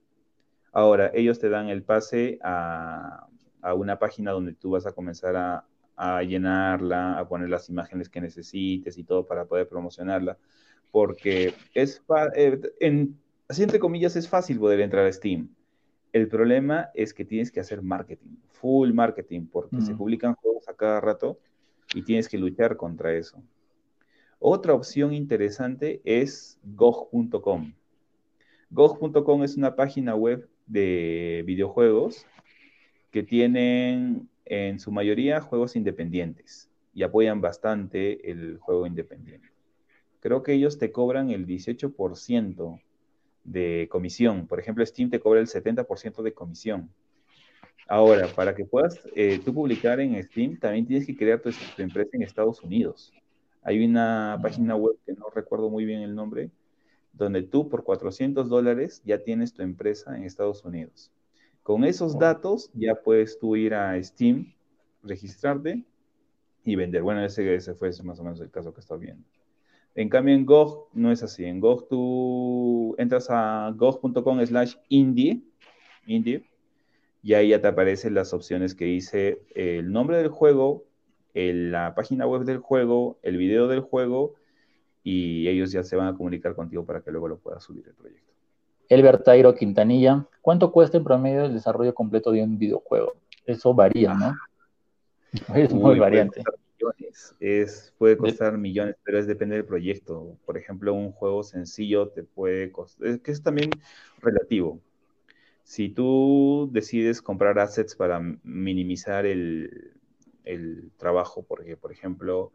[0.71, 3.27] Ahora, ellos te dan el pase a,
[3.61, 5.65] a una página donde tú vas a comenzar a,
[5.99, 10.37] a llenarla, a poner las imágenes que necesites y todo para poder promocionarla.
[10.91, 12.01] Porque es,
[12.35, 13.19] eh, en,
[13.49, 15.49] así entre comillas, es fácil poder entrar a Steam.
[16.13, 19.81] El problema es que tienes que hacer marketing, full marketing, porque Mm.
[19.81, 21.37] se publican juegos a cada rato
[21.93, 23.43] y tienes que luchar contra eso.
[24.39, 27.73] Otra opción interesante es GOG.com.
[28.69, 32.25] GOG.com es una página web de videojuegos
[33.11, 39.49] que tienen en su mayoría juegos independientes y apoyan bastante el juego independiente.
[40.19, 42.79] Creo que ellos te cobran el 18%
[43.49, 44.47] de comisión.
[44.47, 46.89] Por ejemplo, Steam te cobra el 70% de comisión.
[47.87, 51.81] Ahora, para que puedas eh, tú publicar en Steam, también tienes que crear tu, tu
[51.81, 53.11] empresa en Estados Unidos.
[53.63, 56.51] Hay una página web que no recuerdo muy bien el nombre,
[57.13, 61.11] donde tú por 400 dólares ya tienes tu empresa en Estados Unidos.
[61.63, 64.53] Con esos datos ya puedes tú ir a Steam,
[65.03, 65.83] registrarte
[66.63, 67.01] y vender.
[67.01, 69.25] Bueno, ese, ese fue más o menos el caso que estaba viendo.
[69.99, 71.43] En cambio, en GOG no es así.
[71.43, 75.41] En GOG tú entras a gog.com slash indie,
[76.07, 76.45] indie,
[77.21, 80.85] y ahí ya te aparecen las opciones que dice el nombre del juego,
[81.33, 84.35] el- la página web del juego, el video del juego,
[85.03, 87.93] y ellos ya se van a comunicar contigo para que luego lo puedas subir el
[87.93, 88.31] proyecto.
[88.87, 93.15] Elber Tairo Quintanilla, ¿cuánto cuesta en promedio el desarrollo completo de un videojuego?
[93.45, 94.33] Eso varía, ¿no?
[95.55, 96.41] Es Uy, muy puede variante.
[96.41, 96.58] costar
[97.09, 100.37] millones, es, puede De- costar millones, pero es depende del proyecto.
[100.45, 103.81] Por ejemplo, un juego sencillo te puede costar, es que es también
[104.21, 104.81] relativo.
[105.63, 109.93] Si tú decides comprar assets para minimizar el,
[110.45, 112.53] el trabajo, porque, por ejemplo,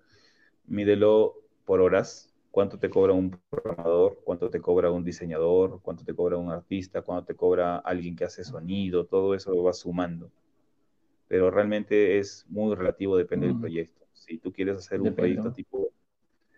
[0.67, 1.37] mídelo
[1.67, 6.37] por horas, cuánto te cobra un programador, cuánto te cobra un diseñador, cuánto te cobra
[6.39, 10.33] un artista, cuánto te cobra alguien que hace sonido, todo eso va sumando.
[11.29, 13.59] Pero realmente es muy relativo, depende del Mm.
[13.59, 14.04] proyecto.
[14.27, 15.93] Si tú quieres hacer un Depende, proyecto tipo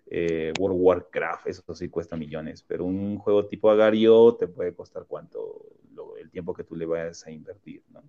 [0.08, 4.72] eh, World of Warcraft, eso sí cuesta millones, pero un juego tipo Agario te puede
[4.74, 5.64] costar cuánto,
[5.94, 8.02] lo- el tiempo que tú le vayas a invertir, ¿no?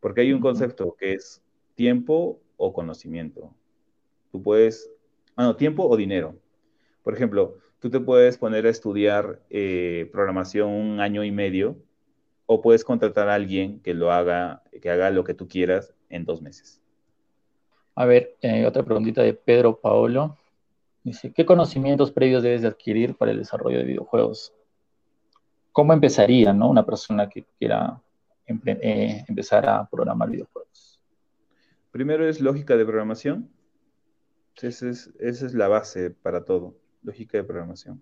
[0.00, 1.42] Porque hay un concepto que es
[1.74, 3.54] tiempo o conocimiento.
[4.30, 4.90] Tú puedes,
[5.36, 6.36] ah, no, tiempo o dinero.
[7.02, 11.76] Por ejemplo, tú te puedes poner a estudiar eh, programación un año y medio
[12.46, 16.24] o puedes contratar a alguien que lo haga, que haga lo que tú quieras en
[16.24, 16.82] dos meses.
[17.98, 20.38] A ver, eh, otra preguntita de Pedro Paolo.
[21.02, 24.54] Dice, ¿qué conocimientos previos debes de adquirir para el desarrollo de videojuegos?
[25.72, 26.70] ¿Cómo empezaría, no?
[26.70, 28.00] Una persona que quiera
[28.46, 31.00] eh, empezar a programar videojuegos.
[31.90, 33.50] Primero es lógica de programación.
[34.62, 38.00] Esa es, esa es la base para todo, lógica de programación.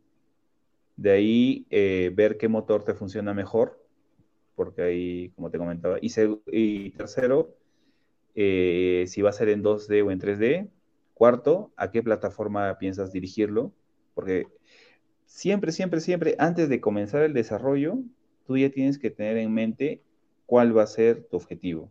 [0.95, 3.83] De ahí eh, ver qué motor te funciona mejor,
[4.57, 5.97] porque ahí, como te comentaba.
[6.03, 7.56] Y tercero,
[8.37, 10.69] eh, si va a ser en 2D o en 3D.
[11.15, 13.73] Cuarto, a qué plataforma piensas dirigirlo,
[14.15, 14.47] porque
[15.25, 17.99] siempre, siempre, siempre, antes de comenzar el desarrollo,
[18.47, 20.03] tú ya tienes que tener en mente
[20.45, 21.91] cuál va a ser tu objetivo.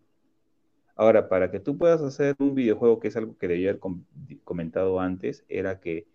[0.96, 3.82] Ahora, para que tú puedas hacer un videojuego, que es algo que debía haber
[4.44, 6.08] comentado antes, era que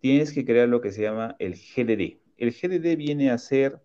[0.00, 2.18] tienes que crear lo que se llama el GDD.
[2.38, 3.80] El GDD viene a ser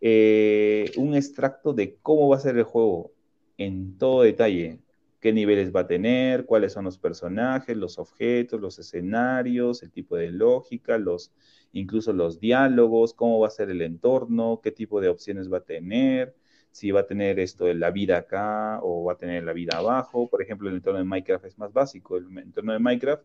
[0.00, 3.12] eh, un extracto de cómo va a ser el juego
[3.58, 4.78] en todo detalle.
[5.20, 10.16] Qué niveles va a tener, cuáles son los personajes, los objetos, los escenarios, el tipo
[10.16, 11.32] de lógica, los,
[11.72, 15.64] incluso los diálogos, cómo va a ser el entorno, qué tipo de opciones va a
[15.64, 16.34] tener,
[16.70, 19.76] si va a tener esto de la vida acá o va a tener la vida
[19.78, 20.28] abajo.
[20.28, 22.16] Por ejemplo, el entorno de Minecraft es más básico.
[22.16, 23.24] El entorno de Minecraft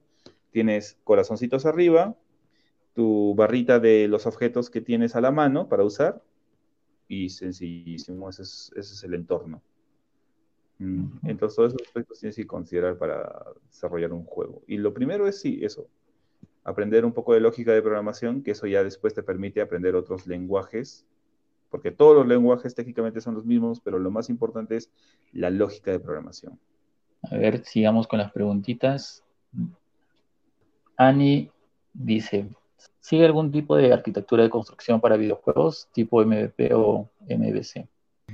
[0.52, 2.16] tienes corazoncitos arriba,
[2.94, 6.22] tu barrita de los objetos que tienes a la mano para usar
[7.08, 9.62] y sencillísimo, ese es, el entorno.
[10.80, 14.62] Entonces, todos esos aspectos tienes que considerar para desarrollar un juego.
[14.68, 15.88] Y lo primero es, sí, eso,
[16.64, 20.28] aprender un poco de lógica de programación, que eso ya después te permite aprender otros
[20.28, 21.06] lenguajes
[21.76, 24.90] porque todos los lenguajes técnicamente son los mismos, pero lo más importante es
[25.34, 26.58] la lógica de programación.
[27.30, 29.26] A ver, sigamos con las preguntitas.
[30.96, 31.52] Ani
[31.94, 32.48] dice,
[33.02, 37.90] ¿sigue algún tipo de arquitectura de construcción para videojuegos tipo MVP o MVC?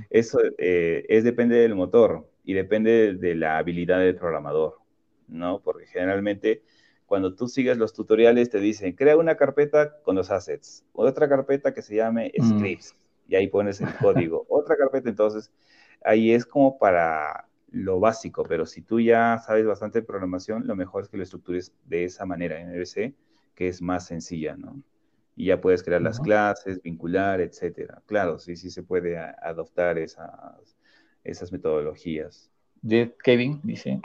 [0.08, 4.78] Eso eh, es depende del motor y depende de la habilidad del programador,
[5.28, 5.60] ¿no?
[5.60, 6.62] Porque generalmente
[7.06, 11.74] cuando tú sigues los tutoriales te dicen, crea una carpeta con los assets, otra carpeta
[11.74, 12.58] que se llame mm.
[12.58, 12.96] scripts,
[13.28, 14.46] y ahí pones el código.
[14.48, 15.50] Otra carpeta, entonces,
[16.04, 20.76] ahí es como para lo básico, pero si tú ya sabes bastante de programación, lo
[20.76, 23.14] mejor es que lo estructures de esa manera en MVC,
[23.54, 24.82] que es más sencilla, ¿no?
[25.34, 28.02] Y ya puedes crear las clases, vincular, etcétera.
[28.06, 30.76] Claro, sí, sí se puede adoptar esas,
[31.24, 32.50] esas metodologías.
[32.80, 34.00] De Kevin dice,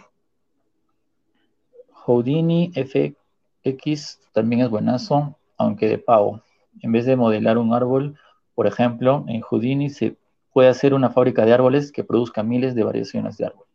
[1.92, 6.44] Houdini FX también es buenazo, aunque de pago.
[6.82, 8.18] En vez de modelar un árbol,
[8.56, 10.18] por ejemplo, en Houdini se
[10.54, 13.66] puede hacer una fábrica de árboles que produzca miles de variaciones de árbol.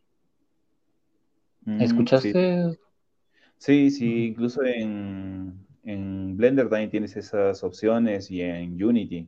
[1.65, 2.77] Mm, ¿Escuchaste?
[3.57, 5.65] Sí, sí, incluso en,
[6.35, 9.27] Blender también tienes esas opciones y en Unity,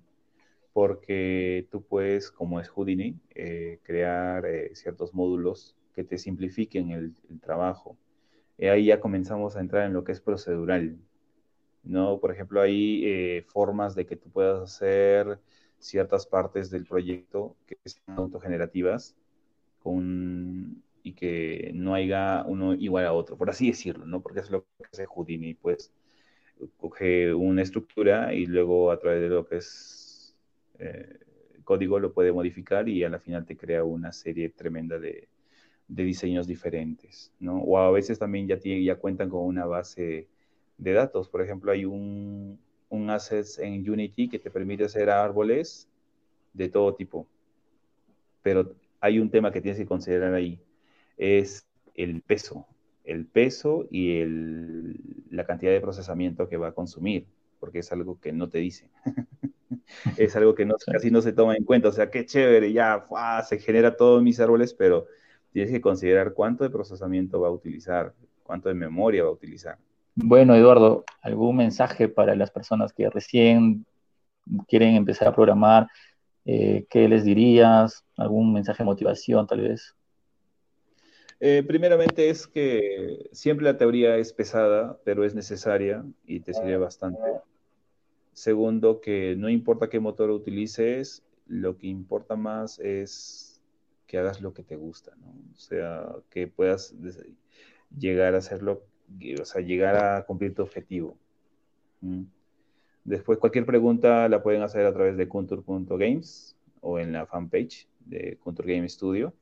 [0.75, 7.15] porque tú puedes, como es Houdini, eh, crear eh, ciertos módulos que te simplifiquen el,
[7.39, 7.97] trabajo.
[8.57, 10.97] Y ahí ya comenzamos a entrar en lo que es procedural.
[11.83, 12.19] ¿no?
[12.19, 15.39] Por ejemplo, hay eh, formas de que tú puedas hacer
[15.79, 19.15] ciertas partes del proyecto que sean autogenerativas
[19.81, 24.21] con, y que no haya uno igual a otro, por así decirlo, ¿no?
[24.21, 25.93] Porque es lo que hace Houdini, pues
[26.75, 30.04] coge una estructura y luego a través de lo que es
[30.79, 31.19] eh,
[31.63, 35.27] código lo puede modificar y a la final te crea una serie tremenda de,
[35.87, 37.57] de diseños diferentes, ¿no?
[37.61, 40.27] O a veces también ya, ya cuentan con una base
[40.77, 41.29] de datos.
[41.29, 42.59] Por ejemplo, hay un,
[42.89, 45.87] un asset en Unity que te permite hacer árboles
[46.53, 47.27] de todo tipo.
[48.41, 50.59] Pero hay un tema que tienes que considerar ahí.
[51.17, 52.65] Es el peso.
[53.03, 54.99] El peso y el,
[55.29, 57.27] la cantidad de procesamiento que va a consumir,
[57.59, 58.89] porque es algo que no te dice.
[60.17, 61.89] es algo que no, casi no se toma en cuenta.
[61.89, 63.05] O sea, qué chévere, ya
[63.47, 65.07] se genera todos mis árboles, pero
[65.51, 68.13] tienes que considerar cuánto de procesamiento va a utilizar,
[68.43, 69.77] cuánto de memoria va a utilizar.
[70.15, 73.85] Bueno, Eduardo, ¿algún mensaje para las personas que recién
[74.67, 75.87] quieren empezar a programar?
[76.45, 78.05] Eh, ¿Qué les dirías?
[78.17, 79.95] ¿Algún mensaje de motivación tal vez?
[81.39, 86.77] Eh, primeramente es que siempre la teoría es pesada, pero es necesaria y te sirve
[86.77, 87.19] bastante.
[88.35, 93.61] Segundo, que no importa qué motor utilices, lo que importa más es
[94.07, 95.27] que hagas lo que te gusta, ¿no?
[95.53, 96.93] O sea, que puedas
[97.97, 98.83] llegar a hacerlo
[99.39, 101.17] o sea, llegar a cumplir tu objetivo.
[102.01, 102.23] Mm.
[103.05, 108.37] Después, cualquier pregunta la pueden hacer a través de Contour.games o en la fanpage de
[108.43, 109.33] Contour Game Studio.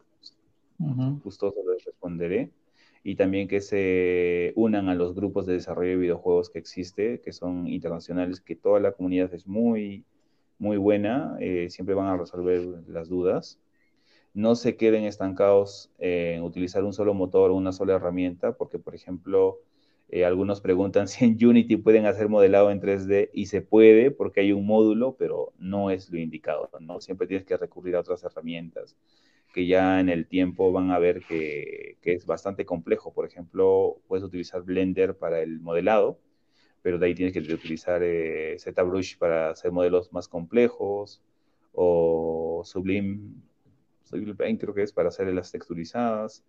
[1.23, 2.51] Justo les responderé.
[3.03, 7.33] Y también que se unan a los grupos de desarrollo de videojuegos que existe, que
[7.33, 10.05] son internacionales, que toda la comunidad es muy,
[10.57, 11.35] muy buena.
[11.39, 13.59] Eh, siempre van a resolver las dudas
[14.33, 18.95] no se queden estancados en utilizar un solo motor o una sola herramienta, porque, por
[18.95, 19.59] ejemplo,
[20.09, 24.41] eh, algunos preguntan si en Unity pueden hacer modelado en 3D y se puede porque
[24.41, 26.99] hay un módulo, pero no es lo indicado, ¿no?
[26.99, 28.95] Siempre tienes que recurrir a otras herramientas
[29.53, 33.13] que ya en el tiempo van a ver que, es bastante complejo.
[33.13, 36.19] Por ejemplo, puedes utilizar Blender para el modelado,
[36.81, 41.21] pero de ahí tienes que utilizar eh, ZBrush para hacer modelos más complejos
[41.71, 43.19] o Sublime
[44.59, 46.43] creo que es para hacer las texturizadas.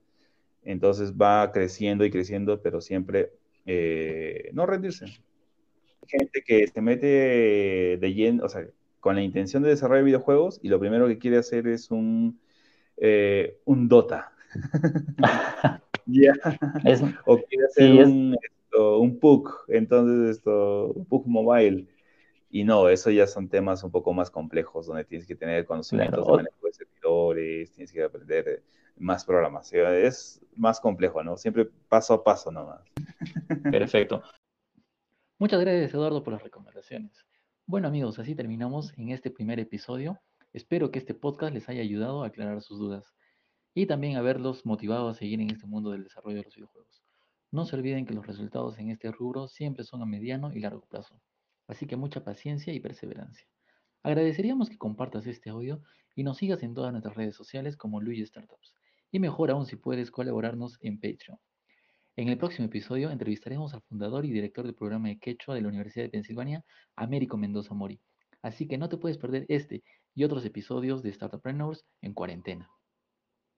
[0.64, 3.32] Entonces va creciendo y creciendo, pero siempre
[3.66, 5.07] eh, no rendirse.
[6.07, 7.07] Gente que se mete
[8.00, 8.66] de lleno, o sea,
[9.00, 12.38] con la intención de desarrollar videojuegos y lo primero que quiere hacer es un,
[12.97, 14.32] eh, un Dota.
[17.26, 18.36] o quiere hacer un,
[18.78, 21.88] un PUC, entonces esto, un PUC mobile.
[22.51, 26.24] Y no, eso ya son temas un poco más complejos, donde tienes que tener conocimientos
[26.24, 28.62] de manejo de servidores, tienes que aprender
[28.97, 29.92] más programación.
[29.92, 31.36] Es más complejo, ¿no?
[31.36, 32.80] Siempre paso a paso nomás.
[33.70, 34.22] Perfecto.
[35.38, 37.26] Muchas gracias, Eduardo, por las recomendaciones.
[37.66, 40.20] Bueno, amigos, así terminamos en este primer episodio.
[40.55, 43.12] Espero que este podcast les haya ayudado a aclarar sus dudas
[43.74, 47.02] y también haberlos motivado a seguir en este mundo del desarrollo de los videojuegos.
[47.50, 50.86] No se olviden que los resultados en este rubro siempre son a mediano y largo
[50.88, 51.20] plazo,
[51.66, 53.48] así que mucha paciencia y perseverancia.
[54.05, 55.82] Agradeceríamos que compartas este audio
[56.14, 58.74] y nos sigas en todas nuestras redes sociales como Luigi Startups,
[59.11, 61.40] y mejor aún si puedes colaborarnos en Patreon.
[62.14, 65.68] En el próximo episodio entrevistaremos al fundador y director del programa de Quechua de la
[65.68, 68.00] Universidad de Pensilvania, Américo Mendoza Mori.
[68.45, 69.82] Así que no te puedes perder este
[70.14, 72.70] y otros episodios de Startuppreneurs en cuarentena.